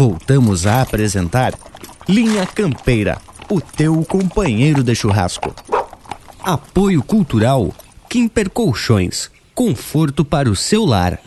[0.00, 1.52] Voltamos a apresentar
[2.08, 3.18] Linha Campeira,
[3.50, 5.54] o teu companheiro de churrasco.
[6.42, 7.70] Apoio Cultural
[8.08, 11.20] Quimper Colchões, conforto para o seu lar.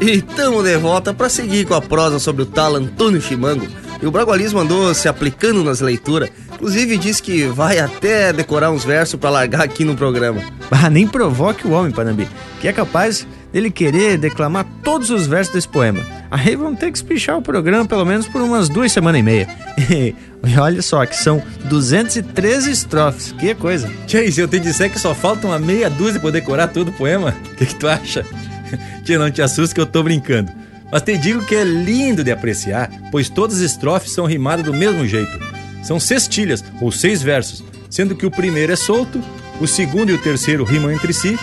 [0.00, 3.68] E tamo de volta para seguir com a prosa sobre o tal Antônio Chimango.
[4.02, 6.30] E o Bragualismo andou se aplicando nas leituras.
[6.54, 10.42] Inclusive disse que vai até decorar uns versos para largar aqui no programa.
[10.72, 12.28] Ah, nem provoque o homem, Panambi,
[12.60, 16.04] que é capaz dele querer declamar todos os versos desse poema.
[16.30, 19.48] Aí vamos ter que espichar o programa pelo menos por umas duas semanas e meia.
[20.46, 23.90] E olha só que são 213 estrofes, que coisa.
[24.06, 26.92] Tchê, se eu te disser que só falta uma meia dúzia pra decorar todo o
[26.92, 28.24] poema, o que, que tu acha?
[29.02, 30.50] Tchê, não te assusta que eu tô brincando.
[30.92, 34.72] Mas te digo que é lindo de apreciar, pois todas as estrofes são rimadas do
[34.72, 35.38] mesmo jeito.
[35.82, 39.20] São sextilhas, ou seis versos, sendo que o primeiro é solto,
[39.60, 41.38] o segundo e o terceiro rimam entre si,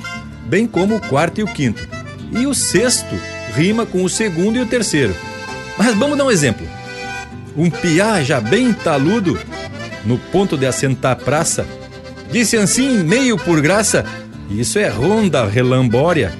[0.45, 1.87] bem como o quarto e o quinto.
[2.31, 3.15] E o sexto
[3.53, 5.15] rima com o segundo e o terceiro.
[5.77, 6.67] Mas vamos dar um exemplo.
[7.55, 9.39] Um piá já bem taludo,
[10.05, 11.65] no ponto de assentar praça,
[12.31, 14.05] disse assim, meio por graça,
[14.49, 16.33] isso é ronda relambória.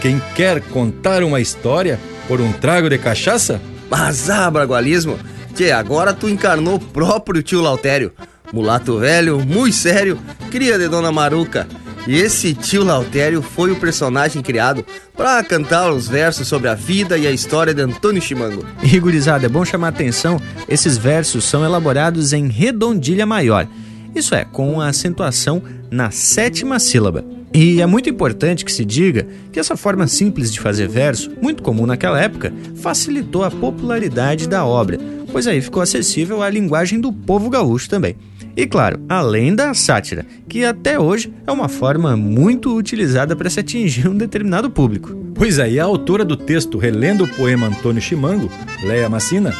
[0.00, 1.98] Quem quer contar uma história
[2.28, 3.60] por um trago de cachaça?
[3.90, 5.18] Mas ah, Bragualismo,
[5.56, 8.12] que agora tu encarnou o próprio tio Lautério.
[8.52, 10.18] Mulato velho, muito sério,
[10.50, 11.66] cria de Dona Maruca.
[12.08, 14.82] E esse tio Lautério foi o personagem criado
[15.14, 18.64] para cantar os versos sobre a vida e a história de Antônio Chimango.
[18.82, 18.96] E
[19.44, 23.68] é bom chamar a atenção, esses versos são elaborados em redondilha maior.
[24.14, 27.22] Isso é, com a acentuação na sétima sílaba.
[27.52, 31.62] E é muito importante que se diga que essa forma simples de fazer verso, muito
[31.62, 34.98] comum naquela época, facilitou a popularidade da obra,
[35.30, 38.16] pois aí ficou acessível à linguagem do povo gaúcho também.
[38.56, 43.60] E claro, além da sátira, que até hoje é uma forma muito utilizada para se
[43.60, 45.14] atingir um determinado público.
[45.34, 48.50] Pois aí, a autora do texto relendo o poema Antônio Chimango,
[48.82, 49.52] Leia Massina,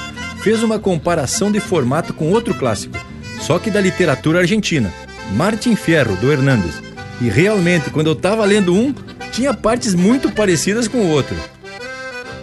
[0.43, 2.97] fez uma comparação de formato com outro clássico,
[3.41, 4.93] só que da literatura argentina,
[5.34, 6.82] Martin Fierro, do Hernandes.
[7.20, 8.93] E realmente, quando eu estava lendo um,
[9.30, 11.36] tinha partes muito parecidas com o outro.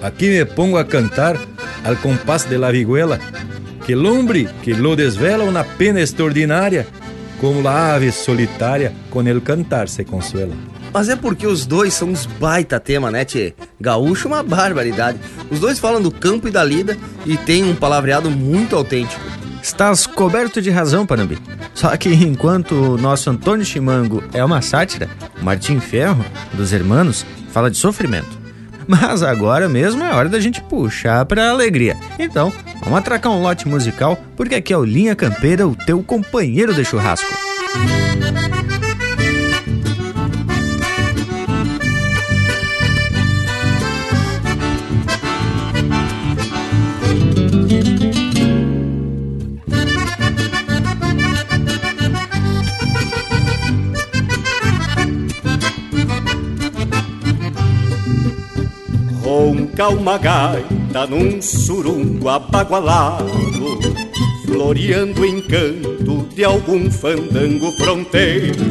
[0.02, 1.38] Aqui me pongo a cantar
[1.84, 3.20] al compás de la vihuela,
[3.86, 6.86] que el hombre que lo desvela una pena extraordinaria,
[7.40, 10.56] como la ave solitária con el cantar se consuela.
[10.94, 13.54] Mas é porque os dois são uns baita tema, né, tchê?
[13.80, 15.20] Gaúcho é uma barbaridade.
[15.52, 19.22] Os dois falam do campo e da lida e tem um palavreado muito autêntico.
[19.62, 21.38] Estás coberto de razão, Panambi.
[21.74, 25.10] Só que enquanto o nosso Antônio Chimango é uma sátira,
[25.42, 26.24] o Martim Ferro,
[26.54, 28.45] dos Hermanos, fala de sofrimento.
[28.88, 31.98] Mas agora mesmo é hora da gente puxar pra alegria.
[32.20, 36.74] Então, vamos atracar um lote musical, porque aqui é o Linha Campeira, o teu companheiro
[36.74, 37.34] de churrasco.
[59.76, 63.30] Ronca uma gaita num surungo abagualado
[64.46, 68.64] Floreando o encanto de algum fandango fronteiro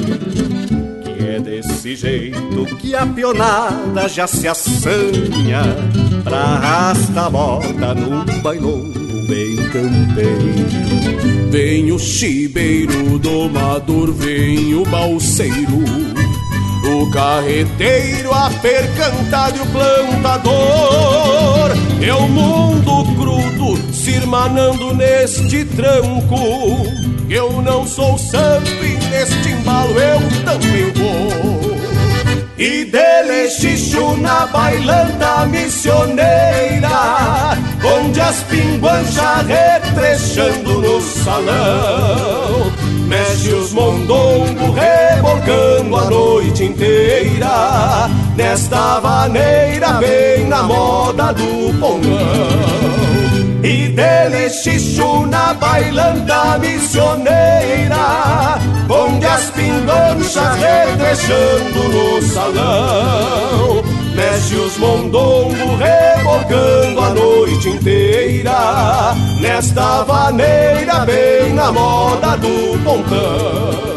[1.04, 5.76] Que é desse jeito que a pionada já se assanha
[6.22, 11.50] Pra arrastar a moda num bailongo bem campeiro.
[11.50, 15.84] Vem o chibeiro domador, vem o balseiro
[16.86, 20.54] o carreteiro, a percantado e o plantador
[22.00, 26.36] É o mundo crudo se irmanando neste tranco.
[27.28, 31.74] Eu não sou santo e neste embalo eu também vou.
[32.56, 36.88] E dele xixo na bailanta missioneira
[37.82, 42.63] Onde as pinguanchas retrechando no salão
[43.06, 44.74] Mexe os mondongos
[45.96, 48.10] a noite inteira.
[48.36, 52.14] Nesta vaneira bem na moda do pongão.
[53.62, 58.58] E dele xixo na bailanta missioneira.
[58.88, 71.04] Onde as pinganchas retrechando no salão Mexe os mondongos rebocando a noite inteira Nesta vaneira
[71.04, 73.93] bem na moda do pontão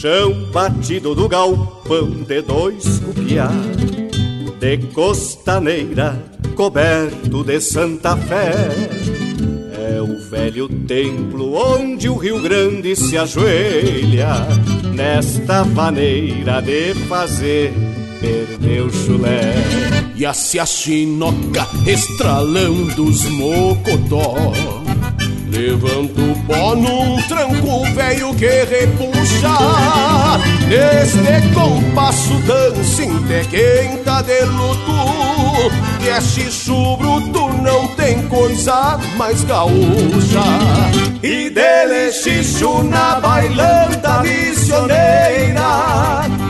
[0.00, 3.50] chão batido do galpão de dois cupiá
[4.58, 6.18] De costaneira
[6.54, 8.68] coberto de Santa Fé.
[9.94, 14.46] É o velho templo onde o Rio Grande se ajoelha
[14.94, 17.70] Nesta maneira de fazer
[18.20, 19.54] perder o chulé.
[20.16, 24.52] E a se a chinoca estralando os mocotó
[25.50, 29.48] Levanta o pó num tranco velho que repuxa.
[30.68, 32.34] Neste compasso
[33.26, 35.70] de quem tá de luto.
[36.00, 40.44] Que é xixo bruto, não tem coisa mais gaúcha.
[41.22, 45.60] E dele xixo na bailanta missioneira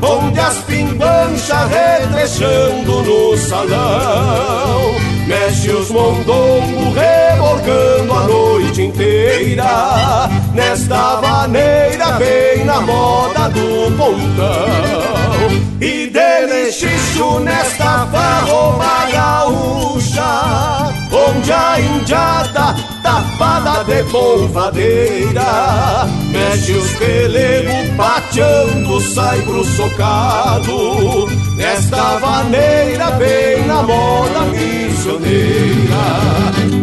[0.02, 10.28] Onde as pinganchas retrechando no salão Mexe os mondongos rebolcando a noite inteira.
[10.52, 15.70] Nesta maneira bem na moda do pontão.
[15.80, 27.88] E dele xixo nesta farroba gaúcha Onde a indiada tapada de polvadeira Mexe os pelegos
[28.30, 36.04] pateando, sai pro socado Nesta vaneira bem na moda missioneira.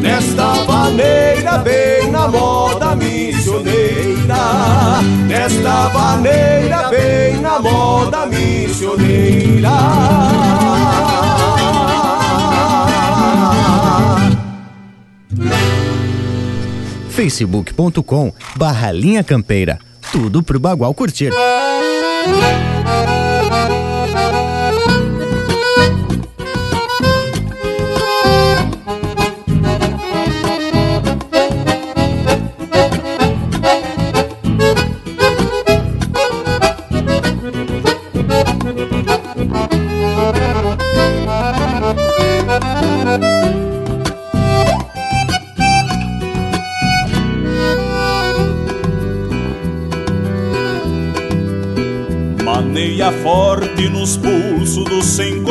[0.02, 4.38] Nesta vaneira bem na moda missioneira.
[5.28, 9.72] Nesta vaneira bem na moda missioneira.
[17.10, 19.87] Facebook.com barra linha campeira.
[20.12, 21.32] Tudo pro Bagual curtir.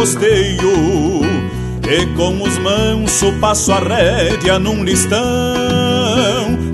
[0.06, 1.20] Costeio
[1.82, 5.18] E com os manso passo a rédea num listão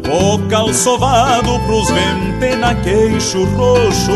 [0.06, 4.12] Bocal sovado pros ventena queixo roxo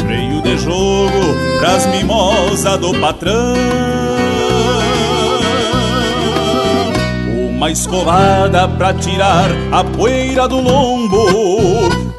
[0.00, 3.54] Freio de jogo pras mimosas do patrão.
[7.50, 11.26] Uma escovada pra tirar a poeira do lombo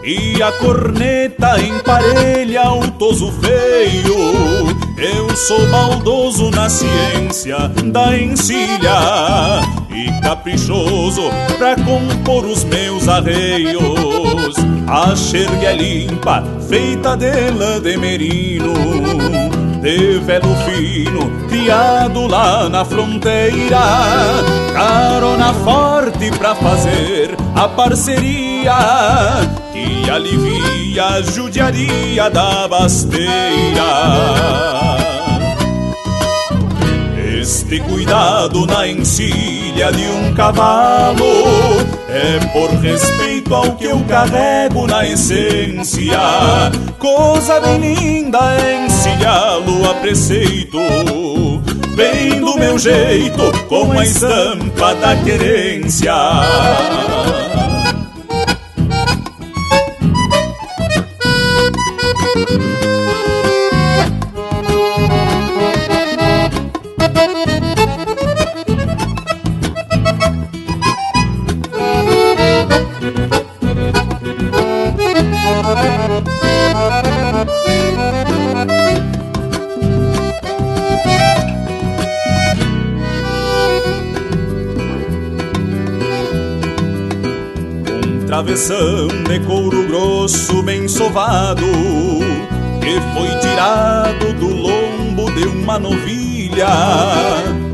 [0.04, 10.12] E a corneta emparelha o toso feio Eu sou baldoso na ciência da encilha E
[10.22, 11.22] caprichoso
[11.58, 14.56] pra compor os meus arreios
[14.88, 18.74] A xerga é limpa, feita de lã de merino
[19.82, 23.80] de velo fino, criado lá na fronteira.
[24.74, 28.76] Carona forte pra fazer a parceria
[29.72, 33.30] que alivia a judiaria da basteira.
[37.72, 41.24] Este cuidado na encilha de um cavalo
[42.10, 46.18] é por respeito ao que eu carrego na essência.
[46.98, 48.40] Coisa bem linda
[48.88, 50.80] encilhá-lo a preceito,
[51.96, 56.16] bem do meu jeito, com a estampa da querência.
[88.50, 91.68] Travessão de couro grosso bem sovado
[92.82, 96.68] que foi tirado do lombo de uma novilha,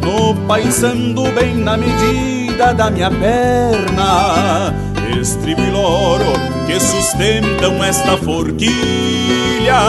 [0.01, 4.73] no paisando bem na medida da minha perna,
[5.21, 6.33] estribo e loro
[6.67, 9.79] que sustentam esta forquilha.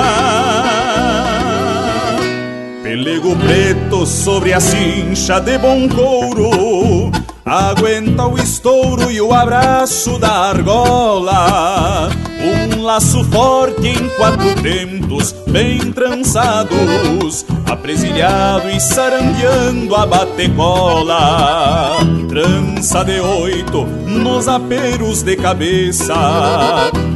[2.85, 7.11] Pelego preto sobre a cincha de bom couro
[7.47, 12.11] Aguenta o estouro e o abraço da argola.
[12.43, 21.93] Um laço forte em quatro tentos bem trançados Apresilhado e sarandeando a batecola.
[22.29, 26.15] Trança de oito nos aperos de cabeça.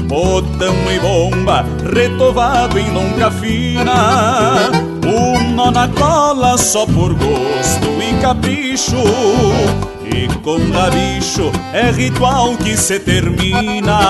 [0.07, 8.21] Botão e bomba retovado em longa fina Um nó na cola só por gosto e
[8.21, 8.97] capricho
[10.05, 10.59] e com
[10.91, 14.01] bicho é ritual que se termina.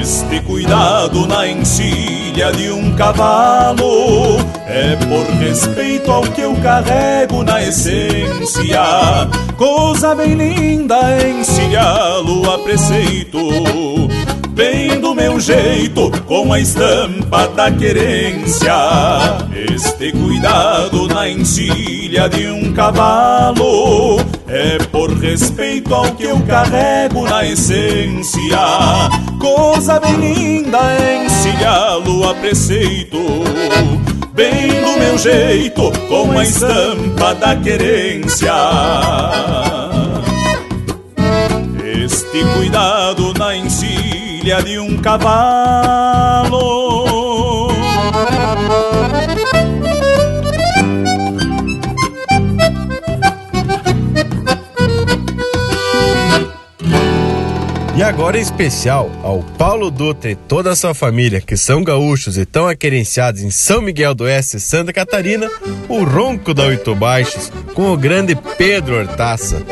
[0.00, 7.62] Este cuidado na encilha de um cavalo é por respeito ao que eu carrego na
[7.62, 8.82] essência.
[9.56, 13.38] Coisa bem linda encilhá-lo a preceito
[14.54, 18.72] bem do meu jeito, com a estampa da querência.
[19.52, 27.44] Este cuidado na encilha de um cavalo é por respeito ao que eu carrego na
[27.44, 28.40] essência.
[29.40, 30.78] Coisa bem linda
[31.24, 33.18] encilhá-lo a preceito.
[34.32, 38.52] Bem do meu jeito, com a estampa da querência.
[42.04, 44.13] Este cuidado na encilha
[44.44, 46.52] trilha de um cavalo.
[57.96, 62.36] E agora em especial ao Paulo Dutra e toda a sua família, que são gaúchos
[62.36, 65.50] e tão aquerenciados em São Miguel do Oeste, Santa Catarina,
[65.88, 69.64] o ronco da Oito Baixos, com o grande Pedro Hortaça.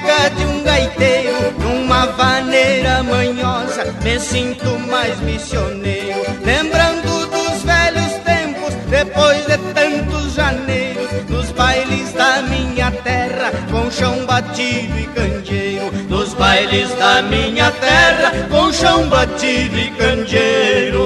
[0.00, 6.22] De um gaiteiro, numa vaneira manhosa, me sinto mais missioneiro.
[6.44, 14.24] Lembrando dos velhos tempos, depois de tantos janeiros, nos bailes da minha terra, com chão
[14.24, 15.92] batido e candeeiro.
[16.08, 21.02] Nos bailes da minha terra, com chão batido e candeeiro.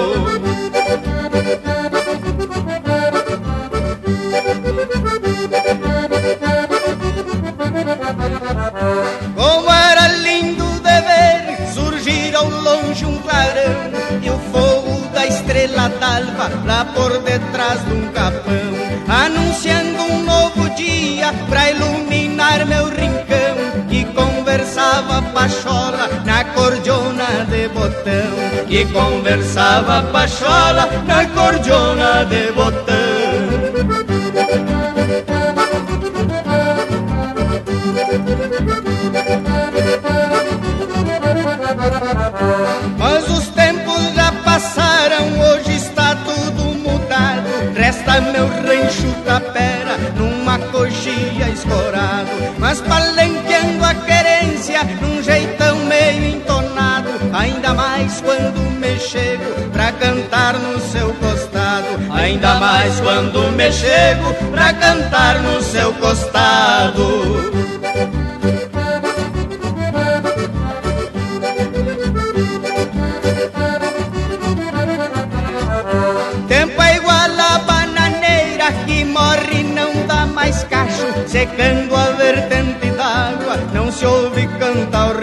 [16.65, 18.77] Lá por detrás de um capão
[19.09, 23.57] Anunciando um novo dia pra iluminar meu rincão
[23.91, 28.67] E conversar conversava pachola na cordiona de botão.
[28.67, 32.97] Que conversava pachola na cordiona de botão.
[48.21, 52.31] Meu rancho tapera numa coxia escorado.
[52.59, 57.09] Mas palenqueando a querência num jeitão meio entonado.
[57.33, 61.87] Ainda mais quando me chego pra cantar no seu costado.
[62.11, 67.67] Ainda mais quando me chego pra cantar no seu costado.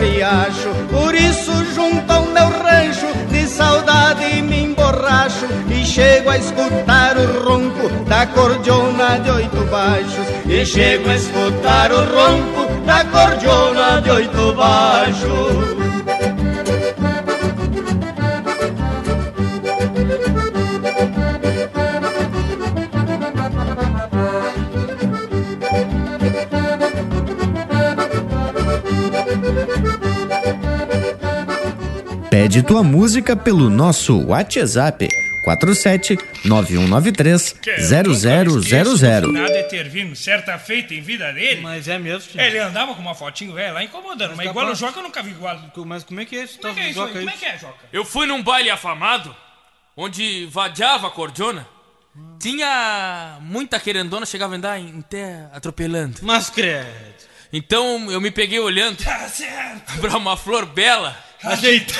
[0.03, 0.69] Riacho.
[0.91, 5.47] Por isso junto ao meu rancho, de saudade me emborracho.
[5.69, 10.27] E chego a escutar o ronco da cordiona de oito baixos.
[10.45, 16.12] E chego a escutar o ronco da cordiona de oito baixos.
[32.53, 35.07] Pede tua música pelo nosso WhatsApp
[35.43, 37.55] 47 9193
[38.69, 39.31] 0000.
[39.31, 41.61] Nada é ter vindo certa feita em vida dele.
[41.61, 42.39] Mas é mesmo, tio.
[42.39, 45.31] Ele andava com uma fotinho velha lá incomodando, mas, igual o Joca eu nunca vi
[45.31, 45.59] igual.
[45.83, 46.59] Mas como é que é isso?
[46.59, 47.13] Como é que é isso aí?
[47.13, 47.73] Como é que é, Joca?
[47.91, 49.35] Eu fui num baile afamado,
[49.97, 51.65] onde vadiava a cordiona.
[52.39, 56.19] Tinha muita querendona, chegava a andar em pé atropelando.
[56.21, 56.85] Mas credo.
[57.51, 59.97] Então eu me peguei olhando Tá certo.
[59.99, 61.93] pra uma flor bela Ajeita.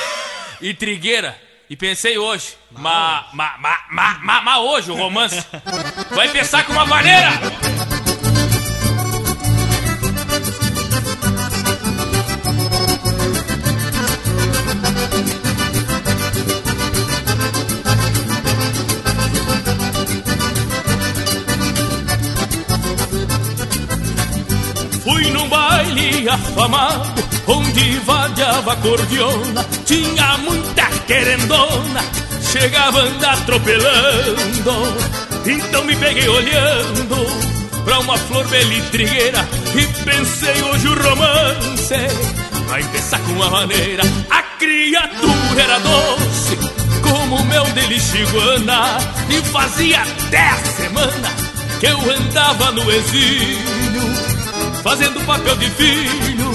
[0.63, 1.37] E trigueira.
[1.69, 5.43] E pensei hoje, ma, ma, ma, ma, ma, ma hoje o romance
[6.11, 7.31] vai pensar com uma maneira.
[25.03, 32.01] Fui num baile afamado, onde vadiava cordiona, tinha muita querendona,
[32.51, 34.73] chegava andar atropelando.
[35.45, 37.25] Então me peguei olhando
[37.83, 44.03] pra uma flor bela e pensei hoje o romance vai pensar com uma maneira.
[44.29, 46.57] A criatura era doce,
[47.01, 48.97] como mel de lixiguana,
[49.29, 51.31] e fazia dez semanas
[51.79, 53.83] que eu andava no exílio
[54.83, 56.52] fazendo papel de filho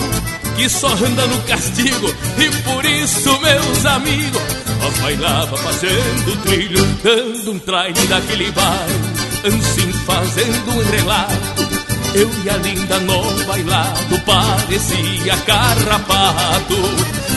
[0.59, 4.43] que só anda no castigo e por isso meus amigos
[4.81, 11.69] nós bailava fazendo trilho dando um traile daquele baile assim fazendo um relato.
[12.13, 16.75] Eu e a linda no bailado parecia carrapato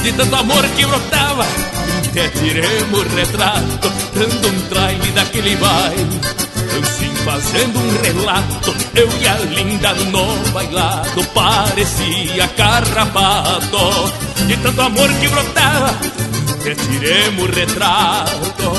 [0.01, 1.45] de tanto amor que brotava
[2.07, 9.37] até tiremos retrato dando um traile daquele baile assim fazendo um relato Eu e a
[9.37, 14.11] linda no bailado parecia carrapato.
[14.47, 15.93] De tanto amor que brotava,
[16.63, 18.71] que tiremos retrato.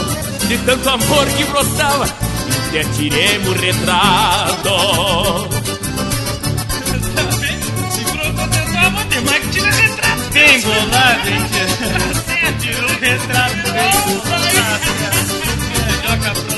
[0.48, 2.06] De tanto amor que brotava,
[2.70, 4.70] que tiremos retrato.
[7.90, 10.31] Se brotou teu amor, tem mais que tirar retrato.
[10.32, 11.47] Bem bolado, hein,
[12.12, 13.73] Você tirou o retrato.
[16.02, 16.51] Joga pra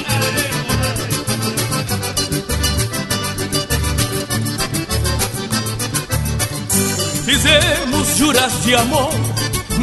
[7.25, 9.11] Fizemos juras de amor,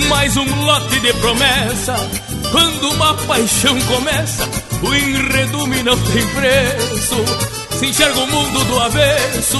[0.07, 1.95] mais um lote de promessa.
[2.51, 4.47] Quando uma paixão começa,
[4.83, 7.15] o enredume não tem preço.
[7.79, 9.57] Se enxerga o mundo do avesso,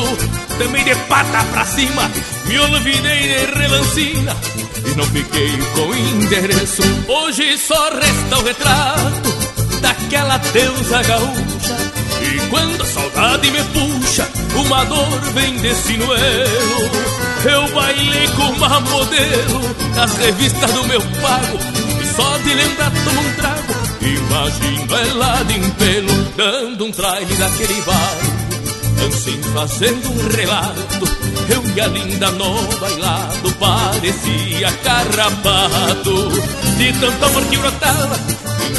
[0.60, 2.12] também de pata pra cima.
[2.46, 4.38] Me olvidei de relancina
[4.86, 6.84] e não fiquei com endereço.
[7.08, 11.78] Hoje só resta o retrato daquela deusa gaúcha.
[12.22, 17.11] E quando a saudade me puxa, uma dor vem de sinuelo.
[17.44, 21.58] Eu bailei com uma modelo nas revistas do meu pago.
[22.02, 23.74] E só de lembrar tomo um trago.
[24.02, 28.42] Imagino ela de pelo, dando um traile daquele baile.
[29.08, 31.18] Assim fazendo um relato,
[31.50, 36.30] eu e a linda no bailado parecia carrapato.
[36.78, 38.16] De tanto amor que brotava,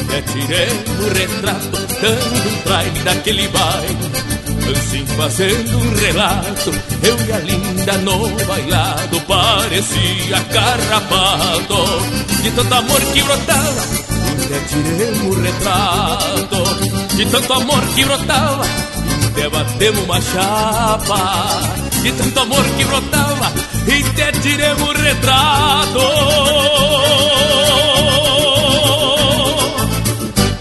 [0.00, 0.68] até tirei
[1.00, 4.51] o retrato, dando um traile daquele baile.
[4.70, 6.70] Assim fazendo um relato
[7.02, 12.42] Eu e a linda no bailado Parecia carrapato.
[12.42, 13.82] De tanto amor que brotava
[14.44, 17.16] Até tiremos um retrato.
[17.16, 18.64] De tanto amor que brotava
[19.26, 21.60] Até batemos uma chapa.
[22.02, 23.52] De tanto amor que brotava
[23.86, 25.98] E até tiremos um retrato.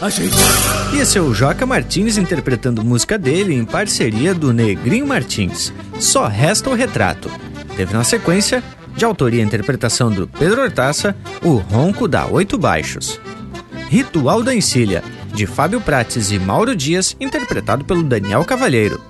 [0.03, 5.73] E esse é o Joca Martins interpretando música dele em parceria do Negrinho Martins.
[5.99, 7.28] Só resta o retrato.
[7.76, 8.64] Teve na sequência,
[8.95, 13.19] de autoria e interpretação do Pedro Hortaça, o Ronco da Oito Baixos.
[13.90, 15.03] Ritual da Encilha,
[15.34, 19.02] de Fábio Prates e Mauro Dias, interpretado pelo Daniel Cavalheiro.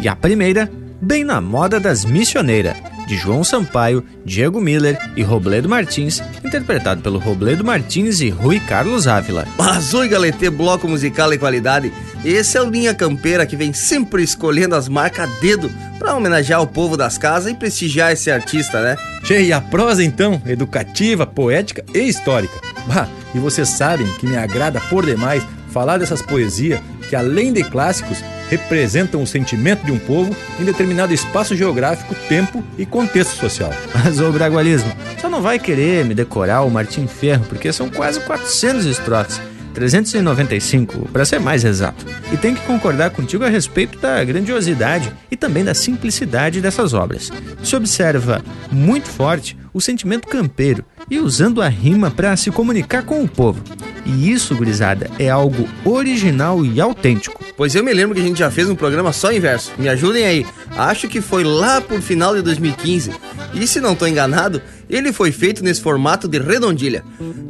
[0.00, 2.74] E a primeira, Bem na Moda das Missioneiras,
[3.06, 9.06] de João Sampaio, Diego Miller e Robledo Martins, interpretado pelo Robledo Martins e Rui Carlos
[9.06, 9.46] Ávila.
[9.58, 11.92] Mas oi, Galetê, bloco musical e qualidade.
[12.24, 16.60] Esse é o Linha Campeira que vem sempre escolhendo as marcas a dedo para homenagear
[16.62, 18.96] o povo das casas e prestigiar esse artista, né?
[19.22, 22.54] Che, e a prosa então, educativa, poética e histórica.
[22.86, 27.64] Bah, e vocês sabem que me agrada por demais falar dessas poesias que, além de
[27.64, 28.22] clássicos,
[28.56, 33.72] representam o sentimento de um povo em determinado espaço geográfico, tempo e contexto social.
[33.94, 38.20] Mas o Bragualismo, só não vai querer me decorar o Martim Ferro, porque são quase
[38.20, 39.40] 400 estrofes.
[39.74, 42.06] 395, para ser mais exato.
[42.32, 47.32] E tem que concordar contigo a respeito da grandiosidade e também da simplicidade dessas obras.
[47.60, 48.40] Se observa
[48.70, 53.62] muito forte o sentimento campeiro e usando a rima para se comunicar com o povo.
[54.06, 57.42] E isso, gurizada, é algo original e autêntico.
[57.56, 59.72] Pois eu me lembro que a gente já fez um programa só em verso.
[59.78, 60.46] Me ajudem aí.
[60.76, 63.12] Acho que foi lá por final de 2015.
[63.54, 64.60] E se não tô enganado,
[64.90, 67.04] ele foi feito nesse formato de redondilha.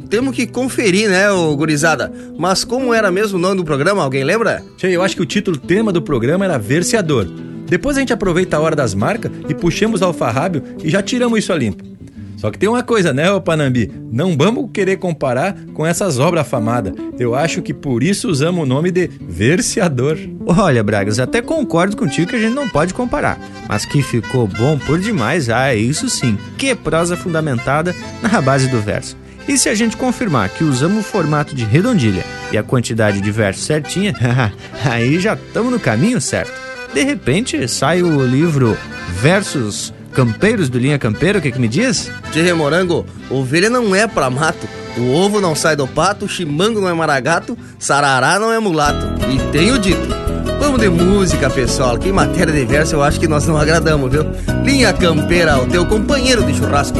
[0.09, 2.11] Temos que conferir, né, ô gurizada?
[2.37, 4.63] Mas como era mesmo o nome do programa, alguém lembra?
[4.77, 7.25] Che, eu acho que o título tema do programa era Verseador.
[7.67, 11.39] Depois a gente aproveita a hora das marcas e puxamos o alfarrábio e já tiramos
[11.39, 11.94] isso a limpo.
[12.37, 13.91] Só que tem uma coisa, né, ô Panambi?
[14.11, 16.93] Não vamos querer comparar com essas obras afamadas.
[17.17, 20.17] Eu acho que por isso usamos o nome de Verseador.
[20.45, 23.39] Olha, Bragas, até concordo contigo que a gente não pode comparar.
[23.67, 26.37] Mas que ficou bom por demais, ah, é isso sim.
[26.57, 29.17] Que prosa fundamentada na base do verso.
[29.47, 33.31] E se a gente confirmar que usamos o formato de redondilha e a quantidade de
[33.31, 34.15] versos certinha,
[34.83, 36.51] aí já estamos no caminho certo.
[36.93, 38.77] De repente sai o livro
[39.21, 42.09] Versos Campeiros do Linha Campeiro, o que, que me diz?
[42.31, 44.65] Tchê Morango, ovelha não é pra mato.
[44.97, 49.05] O ovo não sai do pato, chimango não é maragato, sarará não é mulato.
[49.29, 50.07] E tenho dito.
[50.57, 54.09] Vamos de música, pessoal, que em matéria de verso eu acho que nós não agradamos,
[54.09, 54.23] viu?
[54.63, 56.97] Linha Campeira, o teu companheiro de churrasco.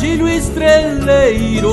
[0.00, 1.72] Douradilho estreleiro.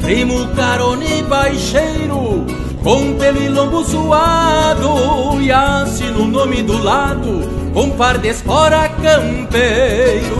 [0.00, 2.44] Primo carone baixeiro,
[2.82, 5.40] com pelo e lombo zoado.
[5.40, 10.36] E assino o nome do lado, com par de espora campeiro.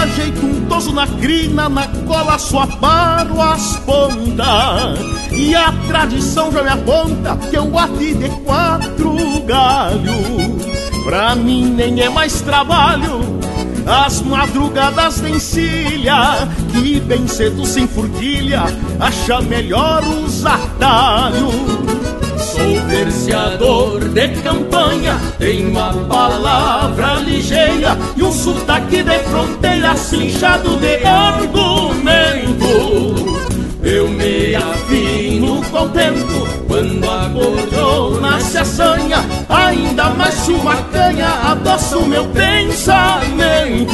[0.00, 5.00] Ajeito um toso na crina, na cola só paro as pontas
[5.32, 10.62] E a tradição já me aponta que eu ati de quatro galhos
[11.04, 13.41] Pra mim nem é mais trabalho
[13.86, 18.64] as madrugadas de encilha Que bem cedo sem furquilha
[19.00, 21.92] Acha melhor os atalhos
[22.42, 31.04] Sou verseador de campanha, tenho uma palavra ligeira e um sotaque de fronteira cinchado de
[31.06, 32.62] argumento.
[33.82, 39.18] Eu me afino com o tempo quando a cordona se assanha,
[39.48, 43.92] ainda mais uma canha adoça o meu pensamento.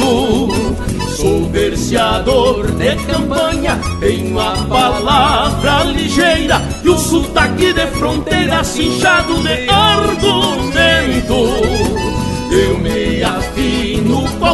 [1.17, 9.69] Sou verseador de campanha, tenho a palavra ligeira e o sotaque de fronteira cinchado de
[9.69, 11.33] argumento.
[12.51, 14.45] Eu me afino com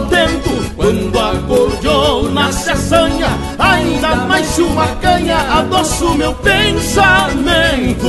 [0.85, 8.05] quando a cordiona se assanha, ainda mais uma canha adoça o meu pensamento.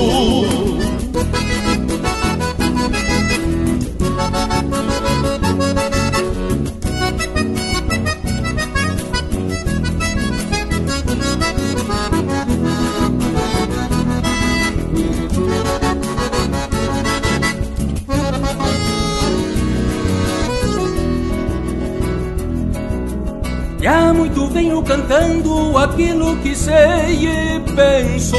[24.49, 28.37] Venho cantando aquilo que sei e penso.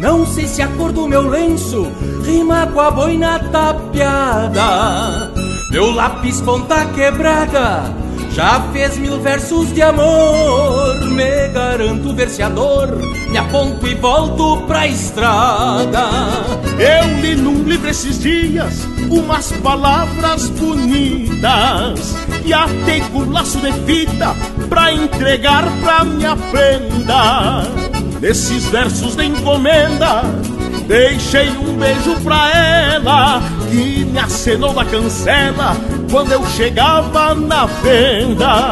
[0.00, 1.90] Não sei se a cor do meu lenço
[2.24, 5.30] rima com a boina tapeada.
[5.70, 8.00] Meu lápis ponta quebrada
[8.30, 11.00] já fez mil versos de amor.
[11.06, 12.88] Me garanto verseador,
[13.28, 16.08] me aponto e volto pra estrada.
[16.78, 22.14] Eu li num livro esses dias umas palavras bonitas
[22.44, 24.34] e até com laço de fita
[24.70, 27.64] pra entregar pra minha prenda.
[28.20, 30.22] Nesses versos de encomenda,
[30.86, 35.76] deixei um beijo pra ela que me acenou na cancela
[36.10, 38.70] quando eu chegava na venda.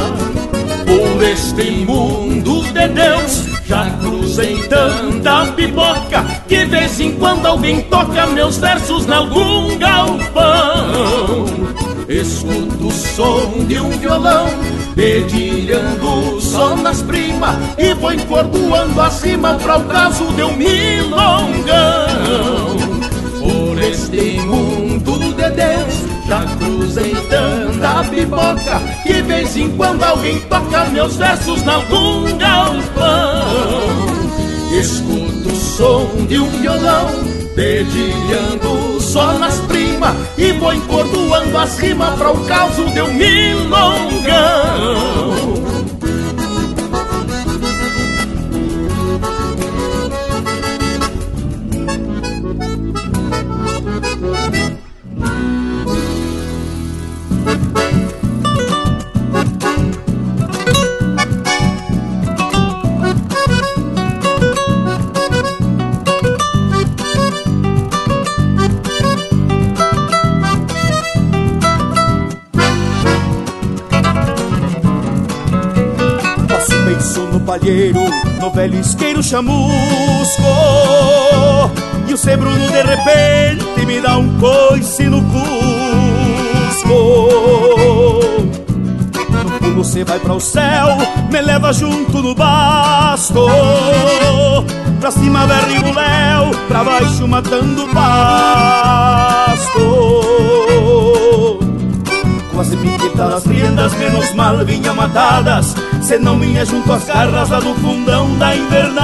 [0.87, 7.83] Por este mundo de Deus, já cruzei tanta pipoca que de vez em quando alguém
[7.83, 11.45] toca meus versos em algum galpão.
[12.09, 14.49] Escuto o som de um violão
[14.99, 21.69] dedilhando só nas primas e vou encordoando acima para o caso de um milongão.
[23.39, 30.85] Por este mundo de Deus já cruzei tanta pipoca Que vez em quando alguém toca
[30.87, 33.47] meus versos em algum galpão
[34.79, 42.17] Escuto o som de um violão Dedilhando só nas primas E vou encordoando as rimas
[42.17, 44.29] para o caso de um milongão
[77.59, 78.01] palheiro,
[78.41, 79.73] no velho isqueiro chamusco.
[82.07, 85.39] E o Sebruno de repente me dá um coice no cusco.
[89.43, 90.97] No fundo você vai para o céu,
[91.31, 93.47] me leva junto no basto.
[95.01, 98.99] Pra cima berrigo léu, pra baixo matando pasto
[102.69, 107.75] as piquetas riendas, menos mal vinha matadas, se não vinha junto às garras lá do
[107.77, 108.99] fundão da invernada.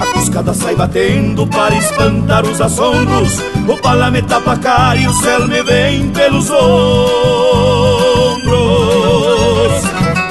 [0.00, 5.06] A cuscada sai batendo para espantar os assombros, o pala me tapa a cara e
[5.06, 6.62] o céu me vem pelos ombros.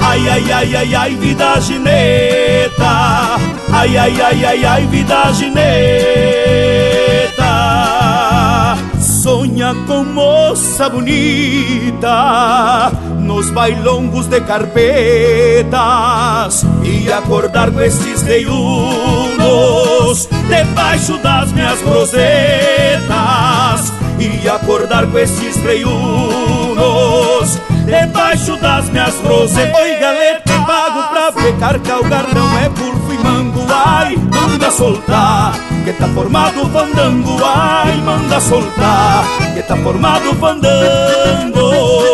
[0.00, 3.38] Ai, ai, ai, ai, ai, vida gineta,
[3.72, 6.81] ai, ai, ai, ai, ai, vida gineta
[9.52, 15.76] sonha com moça bonita nos bailongos de carpetas
[16.82, 22.22] e acordar com esses reiunos debaixo das minhas rosetas
[24.18, 29.78] e acordar com esses reiunos debaixo das minhas rosetas.
[29.80, 35.52] Oi, galeta, pago pra pecar, calgar não é burfo e mango, ai, manda soltar,
[35.84, 42.11] que tá formado fandango, ai, manda soltar, que tá formado fandango.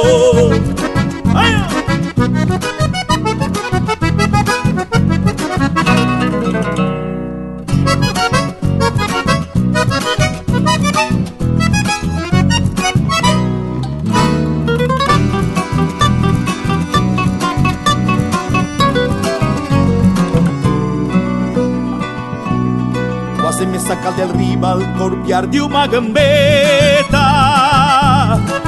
[24.08, 27.18] Saca del rival corpiar de uma gambeta.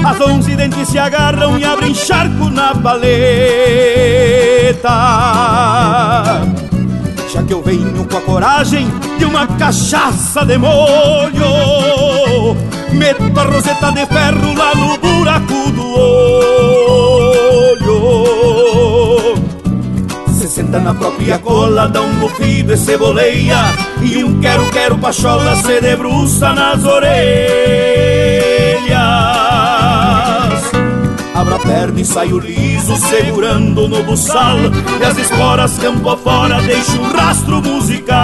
[0.05, 3.09] As onze dentes se agarram e abrem charco na paleta.
[7.33, 8.89] Já que eu venho com a coragem
[9.19, 11.47] de uma cachaça de molho,
[12.93, 17.10] meto a roseta de ferro lá no buraco do olho.
[20.79, 23.57] Na própria cola, dá um bufido e ceboleia.
[24.01, 27.11] E um quero-quero pachola se debruça nas orelhas.
[31.35, 34.59] Abra a perna e saio liso, segurando no buçal.
[35.01, 38.17] E as esporas campo afora deixo um rastro musical.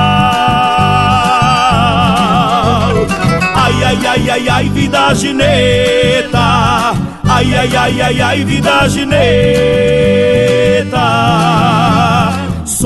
[3.55, 6.95] Ai, ai, ai, ai, ai, vida gineta.
[7.29, 10.37] Ai, ai, ai, ai, ai, vida gineta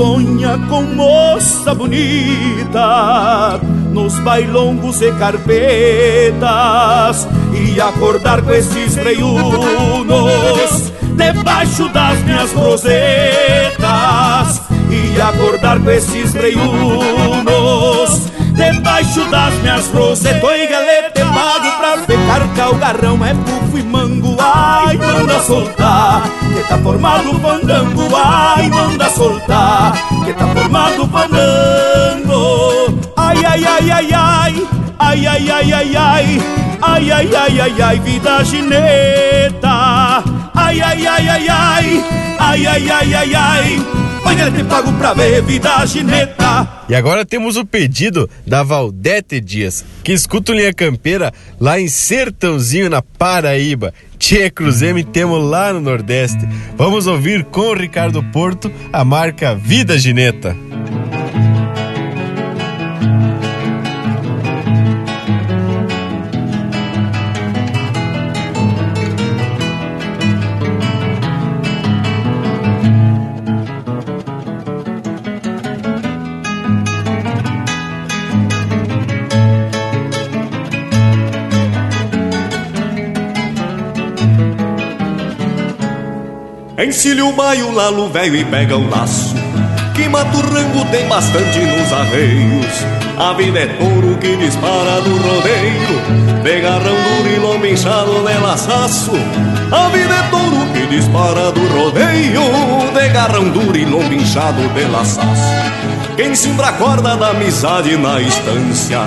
[0.01, 3.59] Sonha com moça bonita
[3.91, 12.91] Nos bailongos e carpetas e acordar com esses reiunos debaixo das minhas rosetas
[14.89, 17.51] e acordar com esses reiunos
[18.55, 20.43] debaixo das minhas rosetas.
[20.43, 22.41] Oi, galete, pago pra pecar
[22.71, 24.00] o garrão é bufo e mango,
[24.71, 26.23] ai, manda soltar,
[26.53, 29.93] que tá formado fandango, ai, manda soltar,
[30.25, 32.99] que tá formado fandango.
[33.17, 34.67] Ai, ai, ai, ai, ai,
[34.99, 36.39] ai, ai, ai, ai, ai,
[36.81, 40.23] ai, ai, ai, ai, ai, vida gineta.
[40.71, 42.03] Ai, ai, ai, ai, ai,
[42.39, 43.85] ai, ai, ai, ai, ai.
[44.23, 46.85] Olha, te pago pra ver vida gineta.
[46.87, 51.89] E agora temos o pedido da Valdete Dias, que escuta o Linha Campeira lá em
[51.89, 53.93] Sertãozinho, na Paraíba.
[54.17, 56.47] Tchê Cruzeme temos lá no Nordeste.
[56.77, 60.55] Vamos ouvir com o Ricardo Porto a marca Vida Gineta.
[86.91, 89.33] Encilha o baio, lalo velho e pega o laço
[89.95, 92.85] Que mata o rango tem bastante nos arreios.
[93.17, 98.33] A vida é touro que dispara do rodeio De garrão duro e lombo inchado de
[98.43, 99.13] laçaço
[99.71, 102.41] A vida é touro que dispara do rodeio
[102.93, 105.71] De garrão duro e lombo inchado de laçaço
[106.17, 108.99] quem a corda da amizade na estância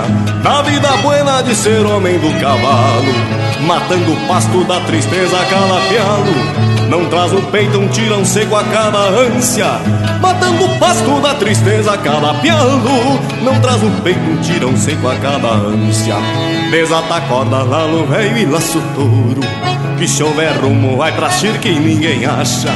[0.43, 3.13] Da vida buena de ser homem do cavalo
[3.61, 8.99] Matando o pasto da tristeza calapialo Não traz no peito um tirão seco a cada
[8.99, 9.65] ânsia.
[10.21, 15.47] Matando o pasto da tristeza calapialo Não traz no peito um tirão seco a cada
[15.47, 16.15] ânsia.
[16.69, 19.41] Desata a corda lá no velho e laço touro.
[19.97, 22.69] Que se houver rumo vai pra que ninguém acha.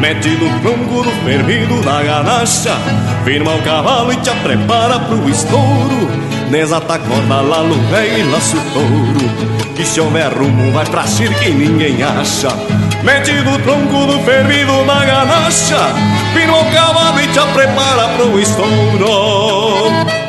[0.00, 2.76] Mete no tronco do fervido da ganacha.
[3.24, 6.08] Firma o cavalo e te prepara pro estouro.
[6.50, 9.74] Desata a corda lá no velho e laço touro.
[9.74, 12.48] Que se houver rumo vai pra que ninguém acha
[13.02, 15.94] Mete no tronco do fervido da ganacha
[16.34, 20.19] Firma o cavalo e te prepara pro estouro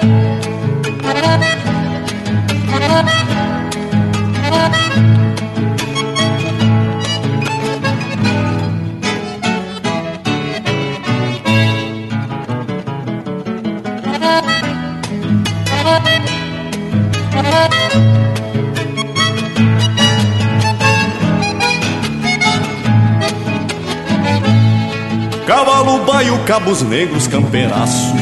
[26.11, 28.13] baio, cabos negros, campeiraço.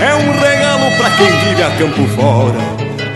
[0.00, 2.58] É um regalo pra quem vive a campo fora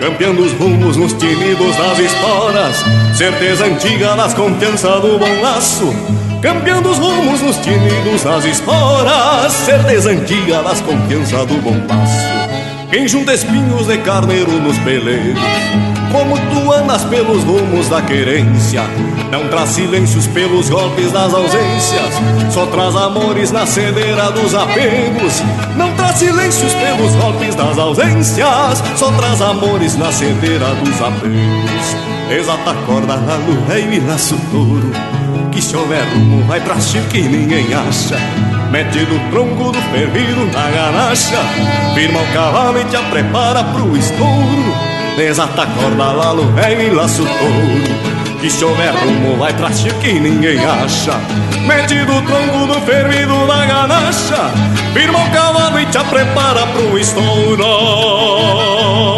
[0.00, 2.76] Campeando os rumos nos tinidos das esporas.
[3.16, 5.92] Certeza antiga nas confiança do bom laço
[6.40, 9.52] Campeando os rumos nos tinidos das esporas.
[9.52, 12.47] Certeza antiga nas confiança do bom laço
[12.90, 15.38] quem junta espinhos de carneiro nos peleiros
[16.10, 18.82] Como tu andas pelos rumos da querência
[19.30, 22.14] Não traz silêncios pelos golpes das ausências
[22.50, 25.42] Só traz amores na cedeira dos apegos.
[25.76, 31.96] Não traz silêncios pelos golpes das ausências Só traz amores na cedeira dos apegos.
[32.30, 35.07] Exata corda no rei e laço touro
[35.58, 36.76] Que se houver rumo vai pra
[37.10, 38.16] que ninguém acha.
[38.70, 41.36] Mete no tronco do fervido na ganacha.
[41.96, 44.72] Firma o cavalo e te prepara pro estouro.
[45.16, 48.38] Desata a corda lá no velho e laço touro.
[48.40, 51.18] Que se houver rumo vai pra que ninguém acha.
[51.66, 54.52] Mete no tronco do fervido na ganacha.
[54.94, 59.17] Firma o cavalo e te prepara pro estouro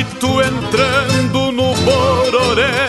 [0.00, 2.88] Solito entrando no Bororé.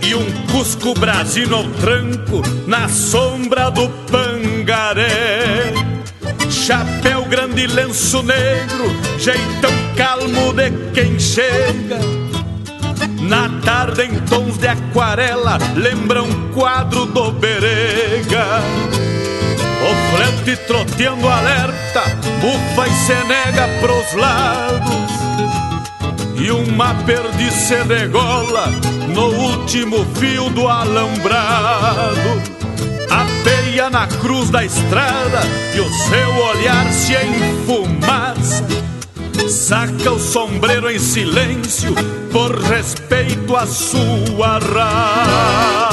[0.00, 5.72] E um Cusco Brasino ao tranco na sombra do Pangaré.
[6.48, 8.84] Chapéu grande, lenço negro,
[9.18, 11.98] jeitão calmo de quem chega.
[13.22, 18.62] Na tarde em tons de aquarela lembra um quadro do Berega.
[19.82, 22.02] O frente troteando alerta,
[22.40, 25.21] bufa e se nega pros lados
[26.42, 28.66] E uma perdiz degola
[29.14, 32.42] no último fio do alambrado
[33.08, 35.40] Apeia na cruz da estrada
[35.72, 38.66] e o seu olhar se enfumaça
[39.48, 41.94] Saca o sombreiro em silêncio
[42.32, 45.92] por respeito à sua raça.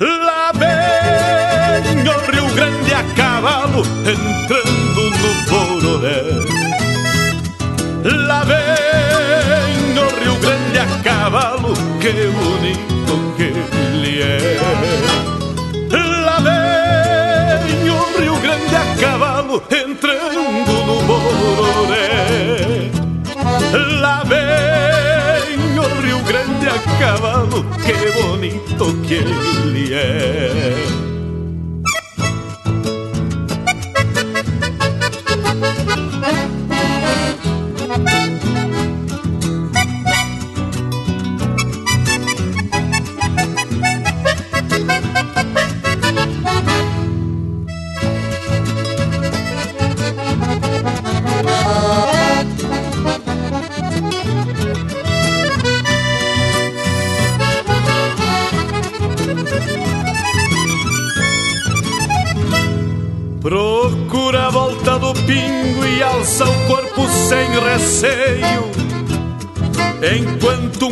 [0.00, 4.63] Lá vem o Rio Grande a cavalo entrando
[12.04, 14.60] que bonito que ele é.
[16.26, 22.90] Lá vem o Rio Grande a cavalo entrando no Bororé.
[24.02, 31.03] Lá vem o Rio Grande a cavalo, que bonito que ele é.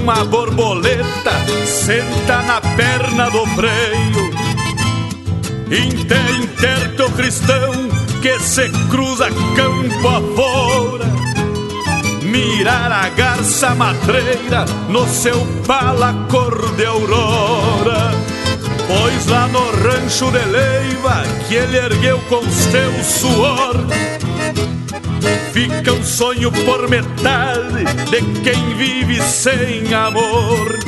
[0.02, 1.30] Uma borboleta
[1.64, 4.30] senta na perna do freio.
[5.70, 7.72] Inte interto cristão
[8.20, 11.06] que se cruza campo afora.
[12.22, 18.10] Mirar a garça matreira no seu pala cor de aurora.
[18.88, 23.76] Pois lá no rancho de Leiva que ele ergueu com seu suor
[25.52, 30.78] Fica um sonho por metade de quem vive sem amor.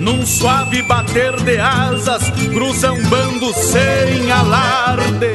[0.00, 5.34] Num suave bater de asas cruza um bando sem alarde.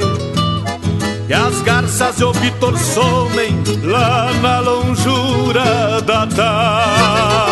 [1.30, 7.47] E as garças e o Vitor somem lá na longura da tarde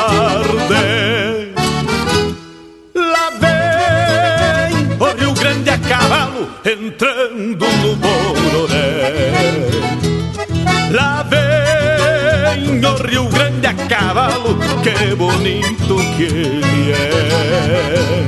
[14.26, 18.26] cavalo, que bonito que ele é.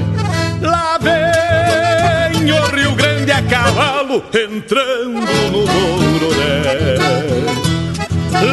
[0.61, 5.11] Lá vem o Rio Grande a cavalo entrando
[5.51, 6.97] no Bororé.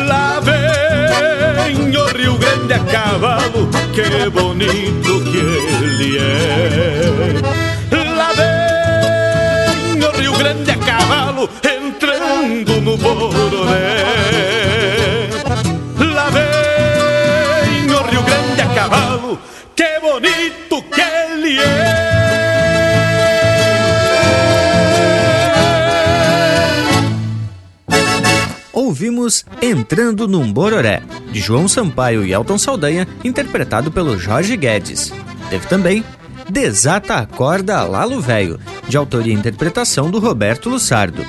[0.06, 5.38] Lá vem o Rio Grande a cavalo, que bonito que
[5.84, 7.40] ele é.
[8.16, 14.63] Lá vem o Rio Grande a cavalo, entrando no Bororé.
[29.04, 35.12] Ouvimos Entrando num Bororé, de João Sampaio e Elton Saldanha, interpretado pelo Jorge Guedes.
[35.50, 36.02] Teve também
[36.48, 38.58] Desata a Corda Lalo Velho,
[38.88, 41.22] de autoria e interpretação do Roberto Lussardo.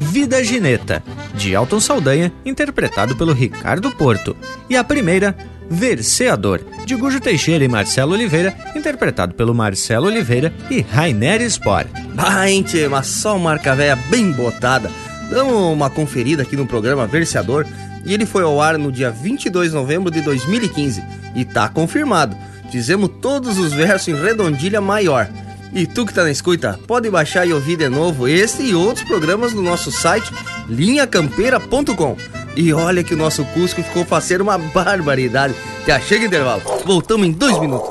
[0.00, 1.00] Vida Gineta,
[1.32, 4.36] de Elton Saldanha, interpretado pelo Ricardo Porto.
[4.68, 5.36] E a primeira,
[5.70, 11.86] Verseador, de Gujo Teixeira e Marcelo Oliveira, interpretado pelo Marcelo Oliveira e Rainer Spor.
[12.18, 14.90] Ah, tchê, mas só marca velha bem botada.
[15.32, 17.64] Damos uma conferida aqui no programa Verseador
[18.04, 21.02] e ele foi ao ar no dia 22 de novembro de 2015
[21.34, 22.36] e tá confirmado.
[22.70, 25.26] Fizemos todos os versos em redondilha maior.
[25.72, 29.06] E tu que tá na escuta, pode baixar e ouvir de novo este e outros
[29.06, 30.30] programas no nosso site
[30.68, 32.14] linhacampeira.com.
[32.54, 35.54] E olha que o nosso Cusco ficou faceiro uma barbaridade.
[35.86, 36.60] Já chega intervalo.
[36.84, 37.88] Voltamos em dois minutos.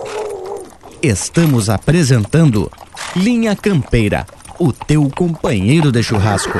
[1.02, 2.72] Estamos apresentando
[3.16, 4.28] Linha Campeira,
[4.60, 6.60] o teu companheiro de churrasco.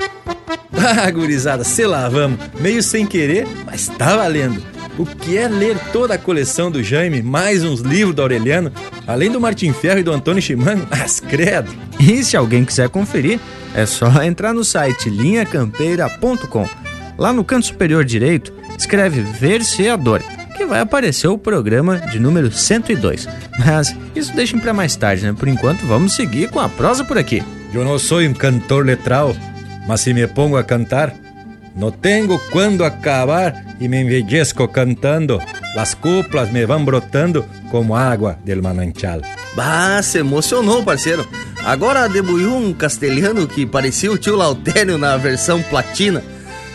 [0.73, 2.39] Ah, gurizada, se lá vamos.
[2.59, 4.63] Meio sem querer, mas tá valendo.
[4.97, 8.71] o que é ler toda a coleção do Jaime, mais uns livros do Aureliano,
[9.07, 10.87] além do Martin Ferro e do Antônio Chimango?
[10.91, 11.71] As credo!
[11.99, 13.39] E se alguém quiser conferir,
[13.73, 16.67] é só entrar no site linhacampeira.com.
[17.17, 20.21] Lá no canto superior direito, escreve Verseador,
[20.57, 23.27] que vai aparecer o programa de número 102.
[23.63, 25.33] Mas isso deixem para mais tarde, né?
[25.37, 27.43] Por enquanto, vamos seguir com a prosa por aqui.
[27.73, 29.35] Eu não sou um cantor letral,
[29.87, 31.13] mas se me pongo a cantar,
[31.75, 35.41] não tenho quando acabar e me envelhezco cantando.
[35.75, 39.21] As coplas me vão brotando como água del manantial.
[39.55, 41.27] Bah, se emocionou, parceiro.
[41.63, 46.21] Agora debuiu um castelhano que parecia o tio Lautério na versão platina.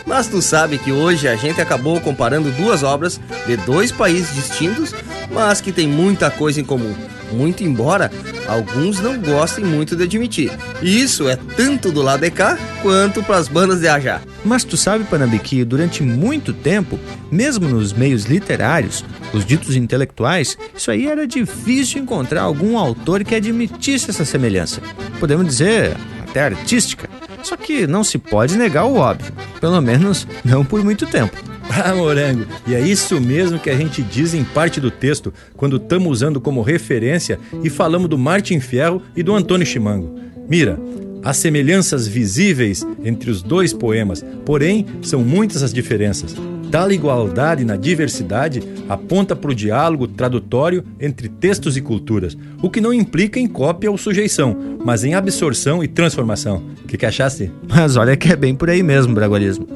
[0.06, 4.94] Mas tu sabe que hoje a gente acabou comparando duas obras de dois países distintos,
[5.30, 6.94] mas que tem muita coisa em comum.
[7.32, 8.10] Muito embora
[8.46, 10.52] alguns não gostem muito de admitir.
[10.82, 14.20] E isso é tanto do lado de cá quanto para as bandas de Ajá.
[14.44, 16.98] Mas tu sabe, Panambi, durante muito tempo,
[17.30, 23.34] mesmo nos meios literários, os ditos intelectuais, isso aí era difícil encontrar algum autor que
[23.34, 24.80] admitisse essa semelhança.
[25.18, 25.96] Podemos dizer
[26.28, 27.08] até artística.
[27.42, 31.36] Só que não se pode negar o óbvio, pelo menos não por muito tempo.
[31.84, 35.76] Ah, morango, e é isso mesmo que a gente diz em parte do texto quando
[35.76, 40.18] estamos usando como referência e falamos do Martin Fierro e do Antônio Chimango.
[40.48, 40.78] Mira,
[41.22, 46.34] há semelhanças visíveis entre os dois poemas, porém são muitas as diferenças.
[46.70, 52.80] Tal igualdade na diversidade aponta para o diálogo tradutório entre textos e culturas, o que
[52.80, 56.62] não implica em cópia ou sujeição, mas em absorção e transformação.
[56.84, 57.50] O que, que achaste?
[57.68, 59.66] Mas olha que é bem por aí mesmo, Bragualismo.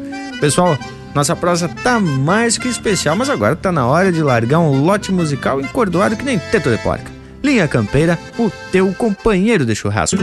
[0.41, 0.77] Pessoal,
[1.15, 5.13] nossa prosa tá mais que especial, mas agora tá na hora de largar um lote
[5.13, 7.11] musical encordoado que nem teto de porca.
[7.43, 10.19] Linha Campeira, o teu companheiro de churrasco.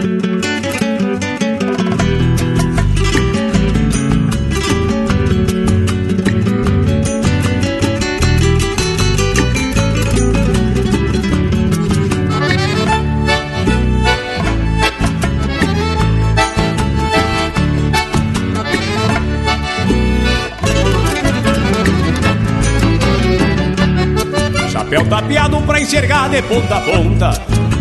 [25.67, 27.31] Pra enxergar de ponta a ponta.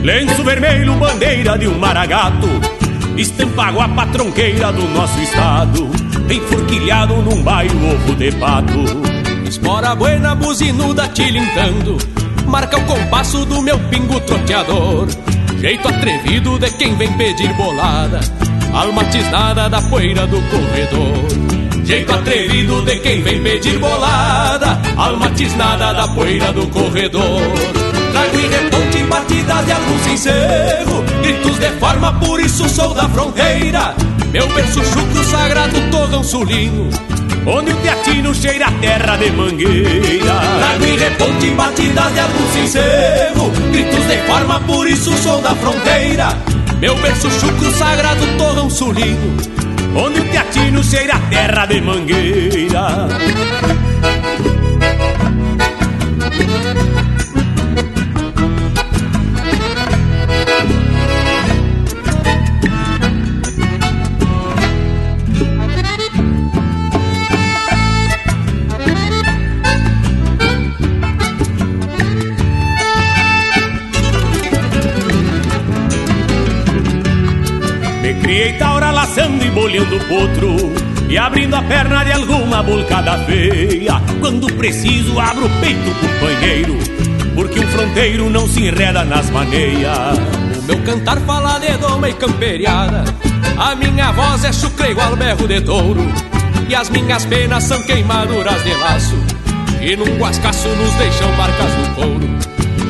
[0.02, 2.48] Lenço vermelho, bandeira de um maragato.
[3.16, 5.88] Estampa guapa tronqueira do nosso estado.
[6.28, 8.84] Enforquilhado num bairro ovo de pato.
[9.48, 11.96] Espora buena, buzinuda tilintando.
[12.46, 15.06] Marca o compasso do meu pingo troteador.
[15.58, 18.20] Jeito atrevido de quem vem pedir bolada.
[18.74, 24.76] Alma tisnada da poeira do corredor Jeito atrevido de quem vem pedir bolada.
[24.96, 27.40] Alma tisnada da poeira do corredor.
[28.10, 33.94] Trago em reponte batidas de algum sincero Gritos de forma, por isso sou da fronteira.
[34.32, 36.90] Meu berço chucro sagrado torrão sulino.
[37.46, 40.40] Onde o teatino cheira a terra de mangueira.
[40.58, 46.36] Trago em reponte batidas de algum sincero Gritos de forma, por isso sou da fronteira.
[46.80, 49.56] Meu berço chucro sagrado torrão sulino
[49.96, 53.08] Onde o teatino cheira a terra de mangueira.
[78.02, 78.75] Me criei taura
[79.06, 80.56] laçando e bolhando potro
[81.08, 84.02] E abrindo a perna de alguma bulcada feia.
[84.20, 86.76] Quando preciso abro o peito, companheiro
[87.34, 90.18] Porque um fronteiro não se enreda nas maneias.
[90.58, 93.04] O meu cantar fala de doma e camperiada.
[93.58, 96.00] A minha voz é chucre igual berro de touro.
[96.68, 99.14] E as minhas penas são queimaduras de laço.
[99.80, 102.28] E num guascaço nos deixam marcas no couro.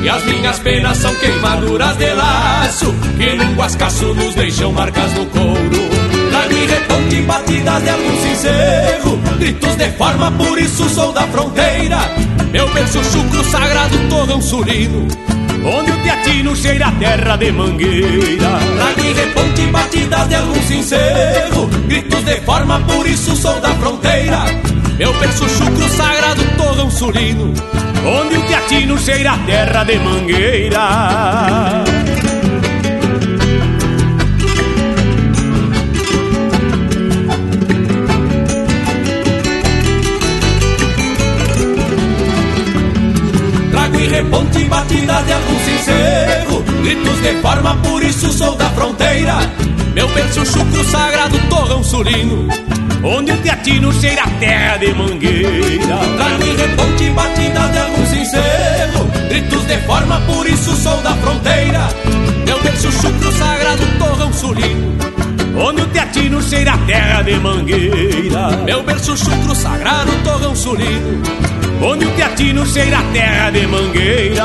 [0.01, 2.95] E as minhas penas são queimaduras de laço.
[3.17, 6.06] Que num guascaço nos deixam marcas no couro
[6.37, 11.97] Trago e reponte batidas de algum sincero Gritos de forma, por isso sou da fronteira.
[12.51, 15.07] Meu berço chucro sagrado torrão sulino
[15.65, 18.59] Onde o teatino cheira a terra de mangueira.
[18.75, 24.45] Trago e reponte batidas de algum sincero Gritos de forma, por isso sou da fronteira.
[24.95, 27.51] Meu berço chucro sagrado torrão sulino
[28.05, 31.87] Onde o teatino cheira a terra de mangueira
[44.17, 46.63] reponte batida de algum sincero.
[46.81, 49.35] Gritos de forma, por isso sou da fronteira.
[49.93, 52.47] Meu berço chucro sagrado, torrão sulino
[53.03, 55.97] Onde o teatino cheira a terra de mangueira.
[56.17, 59.07] Trago reponte batida de algum sincero.
[59.29, 61.87] Gritos de forma, por isso sou da fronteira.
[62.45, 64.97] Meu berço chucro sagrado, torrão sulino
[65.59, 68.57] Onde o teatino cheira a terra de mangueira.
[68.63, 71.21] Meu berço chucro sagrado, torrão sulino.
[71.81, 74.43] Onde o teatino cheira a terra de mangueira.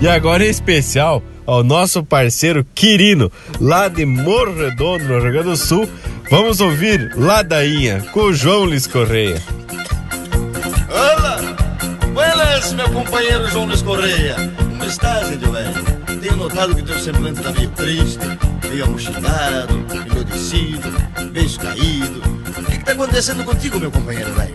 [0.00, 5.48] E agora em especial ao nosso parceiro Quirino, lá de Morro Redondo, no Rio Grande
[5.48, 5.88] do Sul.
[6.30, 9.40] Vamos ouvir Ladainha com o João Luiz Correia.
[12.54, 14.36] Buenas, meu companheiro João Luiz Correia.
[14.56, 16.20] Como estás, índio velho?
[16.20, 18.20] Tenho notado que teu semblante tá meio triste,
[18.68, 20.88] meio amochilado, enlouquecido,
[21.32, 22.22] beijo caído.
[22.56, 24.54] O que, que tá acontecendo contigo, meu companheiro velho?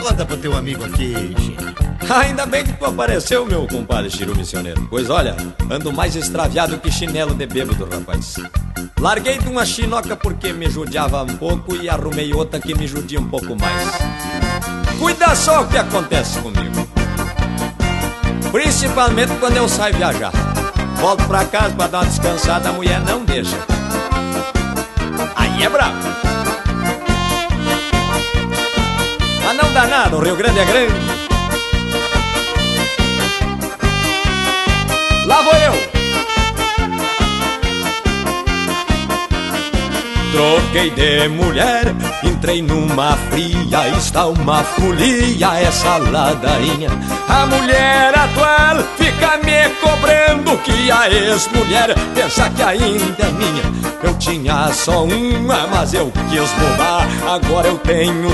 [0.00, 1.74] Conta pro teu amigo aqui, Chino.
[2.14, 4.86] Ainda bem que tu apareceu, meu compadre Chiru Missioneiro.
[4.88, 5.34] Pois olha,
[5.68, 8.36] ando mais extraviado que chinelo de bêbado, rapaz.
[9.00, 13.18] Larguei de uma chinoca porque me judiava um pouco e arrumei outra que me judia
[13.18, 13.90] um pouco mais.
[14.96, 16.91] Cuida só o que acontece comigo.
[18.52, 20.30] Principalmente quando eu saio viajar.
[20.96, 23.56] Volto pra casa pra dar uma descansada, a mulher não deixa.
[25.34, 25.96] Aí é brabo.
[29.42, 30.94] Mas não dá nada, o Rio Grande é grande.
[35.26, 36.01] Lá vou eu.
[40.32, 41.94] Troquei de mulher,
[42.24, 46.88] entrei numa fria, está uma folia essa ladainha.
[47.28, 53.62] A mulher atual fica me cobrando que a ex-mulher pensa que ainda é minha.
[54.02, 58.30] Eu tinha só uma, mas eu quis mudar, agora eu tenho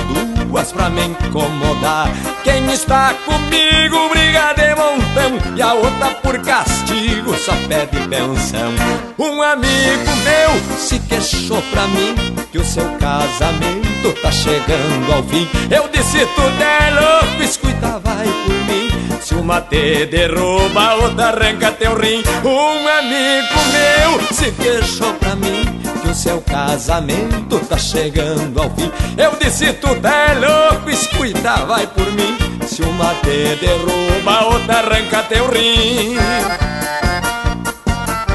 [0.46, 2.08] duas pra me incomodar.
[2.44, 8.72] Quem está comigo briga de montão e a outra por castigo só pede pensão.
[9.18, 12.14] Um amigo meu se queixou pra mim
[12.50, 15.48] que o seu casamento tá chegando ao fim.
[15.70, 19.18] Eu disse tudo é louco, escuta, vai por mim.
[19.20, 22.22] Se uma te derruba, outra arranca teu rim.
[22.44, 25.64] Um amigo meu se queixou pra mim
[26.02, 28.90] que o seu casamento tá chegando ao fim.
[29.16, 32.36] Eu disse tudo é louco, escuta, vai por mim.
[32.66, 36.16] Se uma te derruba, outra arranca teu rim.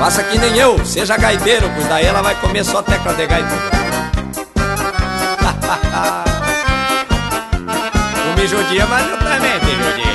[0.04, 3.48] Faça que nem eu, seja gaiteiro, pois daí ela vai comer só tecla de gaita.
[8.14, 10.14] tu me judia, mas eu também te judia.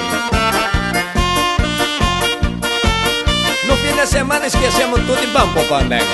[3.65, 6.05] No fim de semana esquecemos tudo e vamos pro Pandega.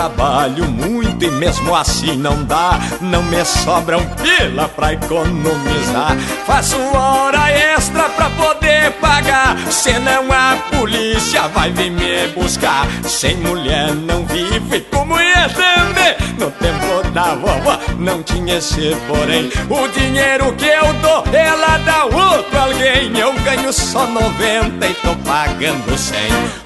[0.00, 2.80] Trabalho muito e mesmo assim não dá.
[3.02, 6.16] Não me sobra um pila pra economizar.
[6.46, 9.58] Faço hora extra pra poder pagar.
[9.70, 12.86] Senão a polícia vai vir me buscar.
[13.04, 16.16] Sem mulher não vive como ia entender.
[16.38, 19.50] No tempo da vovó não tinha esse porém.
[19.68, 23.16] O dinheiro que eu dou, ela dá outro alguém.
[23.18, 26.18] Eu ganho só 90 e tô pagando 100.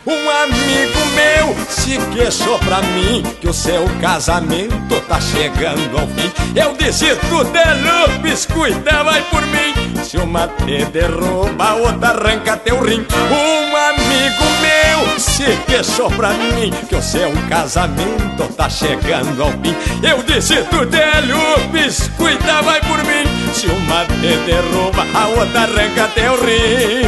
[0.06, 6.30] Um amigo meu se queixou pra mim que o seu casamento tá chegando ao fim.
[6.54, 9.74] Eu disse tudo é lupes, cuida, vai por mim.
[10.04, 13.04] Se uma te derruba, a outra arranca teu rim.
[13.30, 19.74] Um amigo meu se queixou pra mim que o seu casamento tá chegando ao fim.
[20.02, 20.22] Eu
[20.64, 23.24] tudo é lupes, cuida, vai por mim.
[23.54, 27.04] Se uma te derruba, a outra arranca teu rim.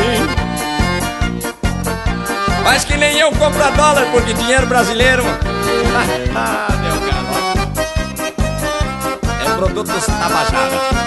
[2.62, 5.24] Faz que nem eu compro dólar, porque dinheiro brasileiro.
[6.36, 7.80] ah, meu garoto.
[9.44, 11.06] É produto tabajara.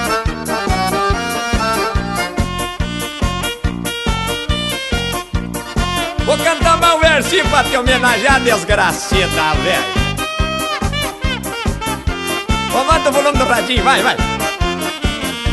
[6.26, 9.99] Vou cantar um versinho pra te homenagear, desgracida, velho.
[12.74, 14.16] Aumenta o volume do radinho, vai, vai.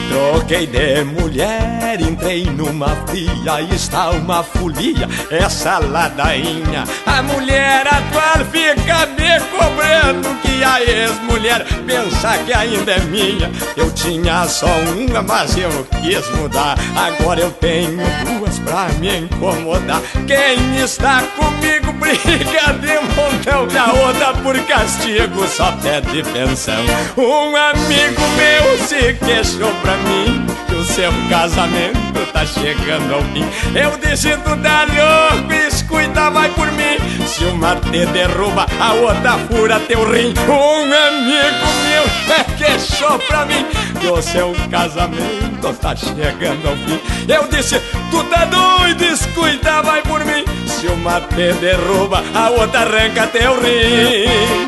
[0.09, 6.85] Troquei de mulher, entrei numa fria, está uma folia, essa ladainha.
[7.05, 13.51] A mulher atual fica me cobrando que a ex-mulher pensa que ainda é minha.
[13.77, 16.79] Eu tinha só uma, mas eu quis mudar.
[16.97, 18.03] Agora eu tenho
[18.39, 20.03] duas pra me incomodar.
[20.27, 26.85] Quem está comigo briga de montão, a outra por castigo só pede pensão.
[27.17, 33.45] Um amigo meu se queixou pra mim seu casamento tá chegando ao fim.
[33.75, 36.97] Eu disse tu tá louco, escuta, vai por mim.
[37.27, 40.35] Se uma te derruba, a outra fura teu rim.
[40.49, 43.67] Um amigo meu é queixou pra mim
[44.01, 47.01] que o seu casamento tá chegando ao fim.
[47.29, 47.81] Eu disse,
[48.11, 50.45] tu tá doido, escuta, vai por mim.
[50.67, 54.67] Se uma te derruba, a outra arranca o rim.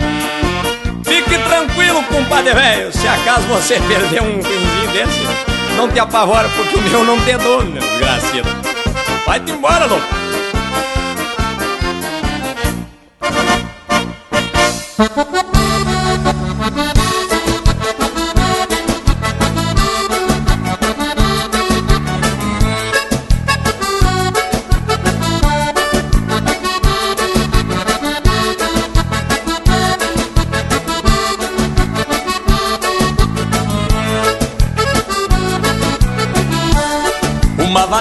[1.05, 2.93] Fique tranquilo, compadre velho.
[2.93, 7.39] Se acaso você perder um pinzinho desse, não te apavora, porque o meu não tem
[7.39, 8.49] dono, meu desgraciado.
[9.25, 10.05] Vai-te embora, louco.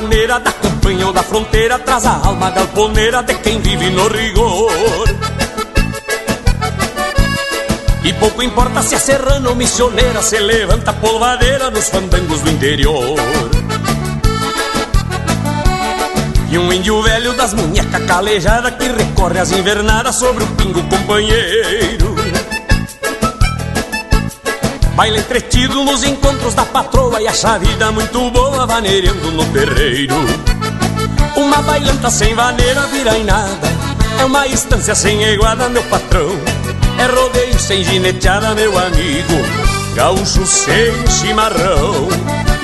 [0.08, 4.08] Uma vaneira da campanha ou da fronteira traz a alma galponeira de quem vive no
[4.08, 4.72] rigor.
[8.06, 12.50] E pouco importa se é serrano ou missioneira, se levanta a polvadeira nos fandangos do
[12.50, 13.18] interior.
[16.50, 22.07] E um índio velho das munhecas calejadas que recorre às invernadas sobre o pingo companheiro.
[24.98, 30.15] Baila entretido nos encontros da patroa e acha a vida muito boa vaneirando no terreiro.
[31.36, 33.68] Uma bailanta sem vaneira vira em nada,
[34.19, 36.32] é uma estância sem iguada, meu patrão.
[36.98, 39.36] É rodeio sem gineteada, meu amigo,
[39.94, 42.07] gaúcho sem chimarrão.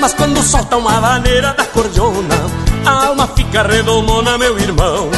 [0.00, 2.34] Mas quando solta uma vaneira da cordiona,
[2.84, 5.08] a alma fica redomona, meu irmão.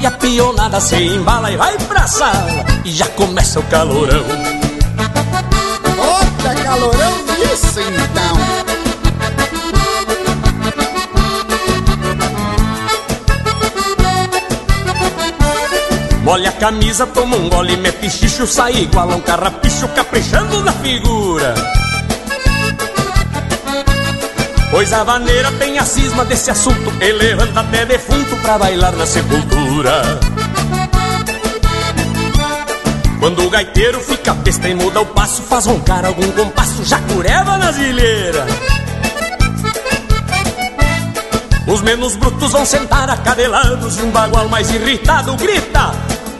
[0.00, 4.61] E a pionada se embala e vai pra sala, e já começa o calorão.
[16.32, 21.54] Molha a camisa, toma um gole, mete xixo, sai igual um carrapicho, caprichando na figura.
[24.70, 29.04] Pois a vaneira tem a cisma desse assunto, e levanta até defunto pra bailar na
[29.04, 30.20] sepultura.
[33.20, 37.58] Quando o gaiteiro fica besta e muda o passo, faz roncar algum compasso, já cureva
[37.58, 38.48] nas ilheiras.
[41.66, 45.92] Os menos brutos vão sentar acadelados e um bagual mais irritado grita: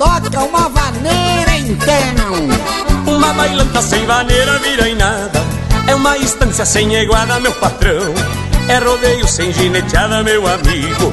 [0.03, 3.15] Toca uma vaneira então.
[3.15, 5.41] Uma bailanta sem vaneira vira em nada.
[5.87, 8.13] É uma estância sem iguada, meu patrão.
[8.67, 11.13] É rodeio sem gineteada, meu amigo.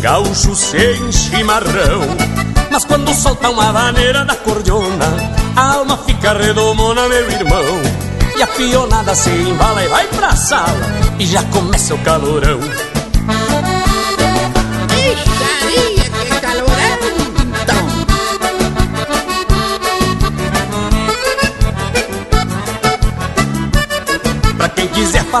[0.00, 2.00] Gaúcho sem chimarrão.
[2.70, 5.06] Mas quando solta uma vaneira da cordiona,
[5.54, 7.64] a alma fica redomona, meu irmão.
[8.38, 10.86] E a pionada se embala e vai pra sala,
[11.18, 12.58] e já começa o calorão.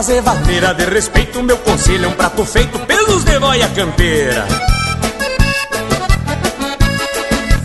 [0.00, 4.46] Fazer vaneira de respeito, meu conselho é um prato feito pelos de boia campeira.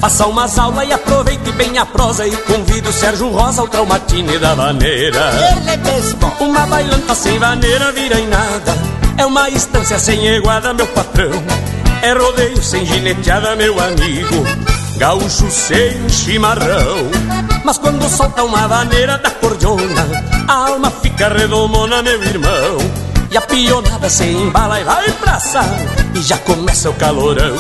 [0.01, 4.37] Faça umas aulas e aproveite bem a prosa E convide o Sérgio Rosa ao traumatine
[4.37, 6.31] da vaneira Ele mesmo.
[6.41, 8.75] Uma bailanta sem vaneira vira em nada.
[9.17, 11.31] É uma estância sem iguada, meu patrão.
[12.01, 14.45] É rodeio sem gineteada, meu amigo.
[14.97, 20.05] Gaúcho sem chimarrão Mas quando solta uma vaneira da cordiona
[20.47, 22.77] A alma fica redomona, meu irmão.
[23.31, 25.75] E a pionada se embala e vai pra sala
[26.13, 27.55] E já começa o calorão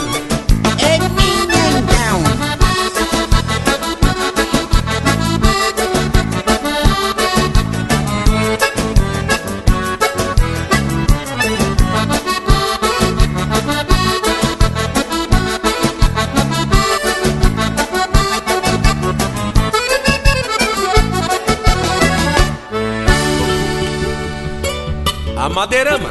[25.55, 26.09] madeirama,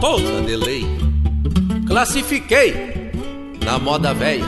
[0.00, 0.86] toda de lei.
[1.86, 3.12] Classifiquei
[3.62, 4.46] na moda velha.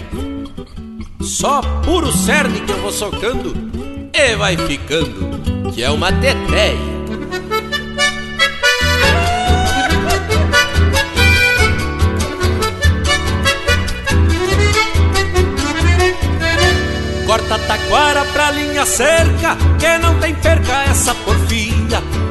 [1.21, 3.53] Só puro cerne que eu vou socando
[4.15, 6.89] e vai ficando, que é uma teteia.
[17.27, 21.78] Corta taquara pra linha cerca, que não tem perca essa porfia.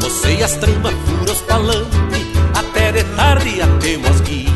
[0.08, 4.48] Você as tramas fura os palanque, até de tarde até mosguia.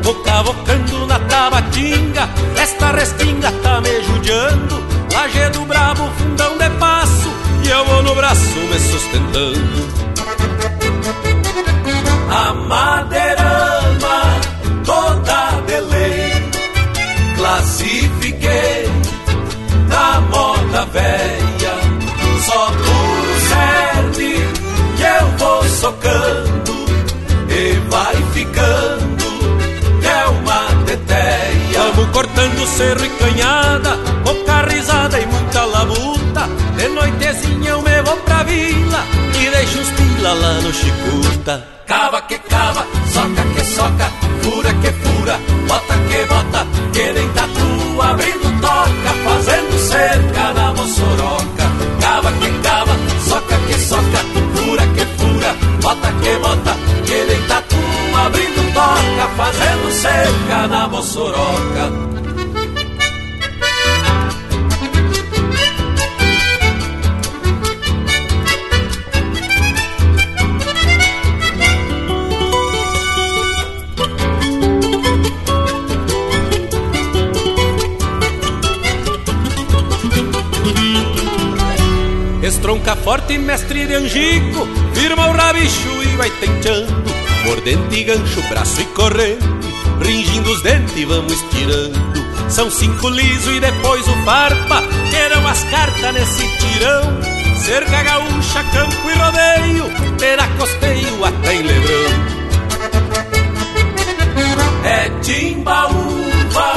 [0.00, 4.80] Vou cavocando na tabatinga, esta restinga tá me judiando.
[5.12, 7.28] Lajedo brabo, fundão de passo,
[7.64, 9.88] e eu vou no braço me sustentando.
[12.30, 14.22] A madeirama
[14.84, 16.50] toda de lei,
[17.34, 18.88] classifiquei
[19.88, 21.41] na moda velha,
[25.82, 26.86] socando
[27.48, 29.26] e vai ficando.
[30.04, 31.92] É uma teteia.
[31.92, 36.48] Vamos cortando cerro e canhada, pouca risada e muita labuta.
[36.76, 39.04] De noitezinha eu me vou pra vila
[39.34, 41.66] e deixo os pila lá no Chicuta.
[41.84, 44.21] Cava que cava, soca que soca.
[60.22, 61.84] Cerca na moçoroca.
[82.42, 87.02] Estronca forte, mestre de angico, firma o rabicho e vai tentando.
[87.44, 89.61] Mordente e gancho, braço e corrente,
[90.02, 92.22] ringindo os dentes vamos estirando.
[92.48, 97.20] São cinco liso e depois o farpa, terão as cartas nesse tirão.
[97.56, 102.42] Cerca gaúcha, campo e rodeio, terá costeio até em Lebrão.
[104.84, 106.72] É timbaúva,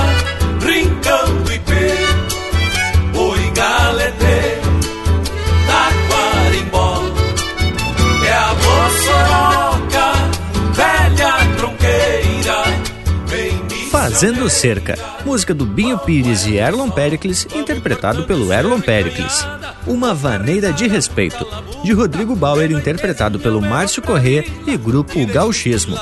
[14.16, 19.46] Fazendo Cerca, música do Binho Pires e Erlon Pericles, interpretado pelo Erlon Pericles.
[19.86, 21.46] Uma Vaneira de Respeito,
[21.84, 25.98] de Rodrigo Bauer, interpretado pelo Márcio Corrêa e grupo Gauchismo.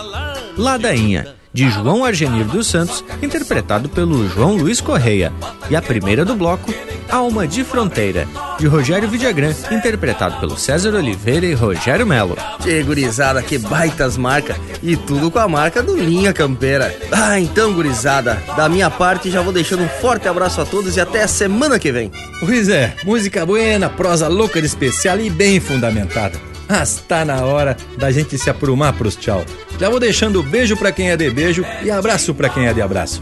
[0.55, 5.33] Ladainha, de João Argenir dos Santos, interpretado pelo João Luiz Correia.
[5.67, 6.71] E a primeira do bloco,
[7.09, 8.27] Alma de Fronteira,
[8.57, 12.37] de Rogério Vidagrã, interpretado pelo César Oliveira e Rogério Melo.
[12.59, 16.95] Tchê, gurizada, que baitas marca E tudo com a marca do Linha Campeira.
[17.11, 21.01] Ah, então, gurizada, da minha parte já vou deixando um forte abraço a todos e
[21.01, 22.11] até a semana que vem.
[22.39, 26.39] Pois é, música buena, prosa louca de especial e bem fundamentada.
[26.67, 29.43] Mas tá na hora da gente se aprumar pros tchau.
[29.79, 32.81] Já vou deixando beijo pra quem é de beijo e abraço pra quem é de
[32.81, 33.21] abraço.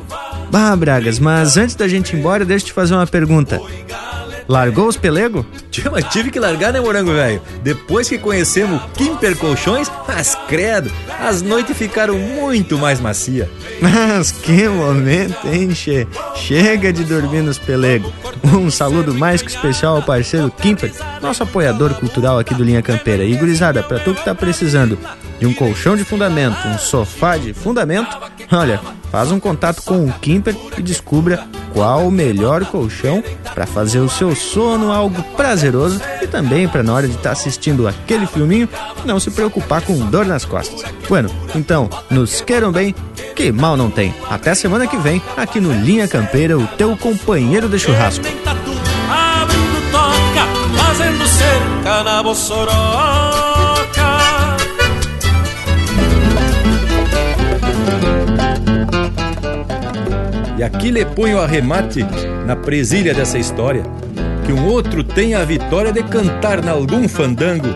[0.50, 3.60] Bah, Bragas, mas antes da gente ir embora, deixa eu te fazer uma pergunta.
[4.52, 5.46] Largou os pelego?
[5.70, 7.42] Tio, mas tive que largar, né, morango velho?
[7.64, 10.92] Depois que conhecemos Kimper Colchões, mas credo,
[11.22, 13.50] as noites ficaram muito mais macia.
[13.82, 16.06] Mas que momento, hein, che?
[16.36, 18.12] Chega de dormir nos pelego.
[18.44, 20.92] Um saludo mais que especial ao parceiro Kimper,
[21.22, 23.24] nosso apoiador cultural aqui do Linha Campeira.
[23.24, 25.00] E gurizada, pra tu que tá precisando
[25.40, 28.18] de um colchão de fundamento, um sofá de fundamento,
[28.52, 33.24] olha, faz um contato com o Kimper e descubra qual o melhor colchão
[33.54, 37.32] para fazer o seu sono algo prazeroso e também para na hora de estar tá
[37.32, 38.68] assistindo aquele filminho
[39.06, 40.84] não se preocupar com dor nas costas.
[41.08, 42.96] Bueno, então, nos queiram bem,
[43.36, 44.14] que mal não tem.
[44.30, 48.26] Até semana que vem, aqui no Linha Campeira, o teu companheiro de churrasco.
[50.92, 53.51] fazendo cerca na moçoroca.
[60.62, 62.06] E aqui lhe ponho o arremate
[62.46, 63.82] na presilha dessa história,
[64.46, 67.70] que um outro tenha a vitória de cantar nalgum fandango,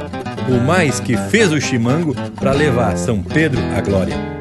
[0.47, 4.34] o mais que fez o chimango para levar São Pedro à glória.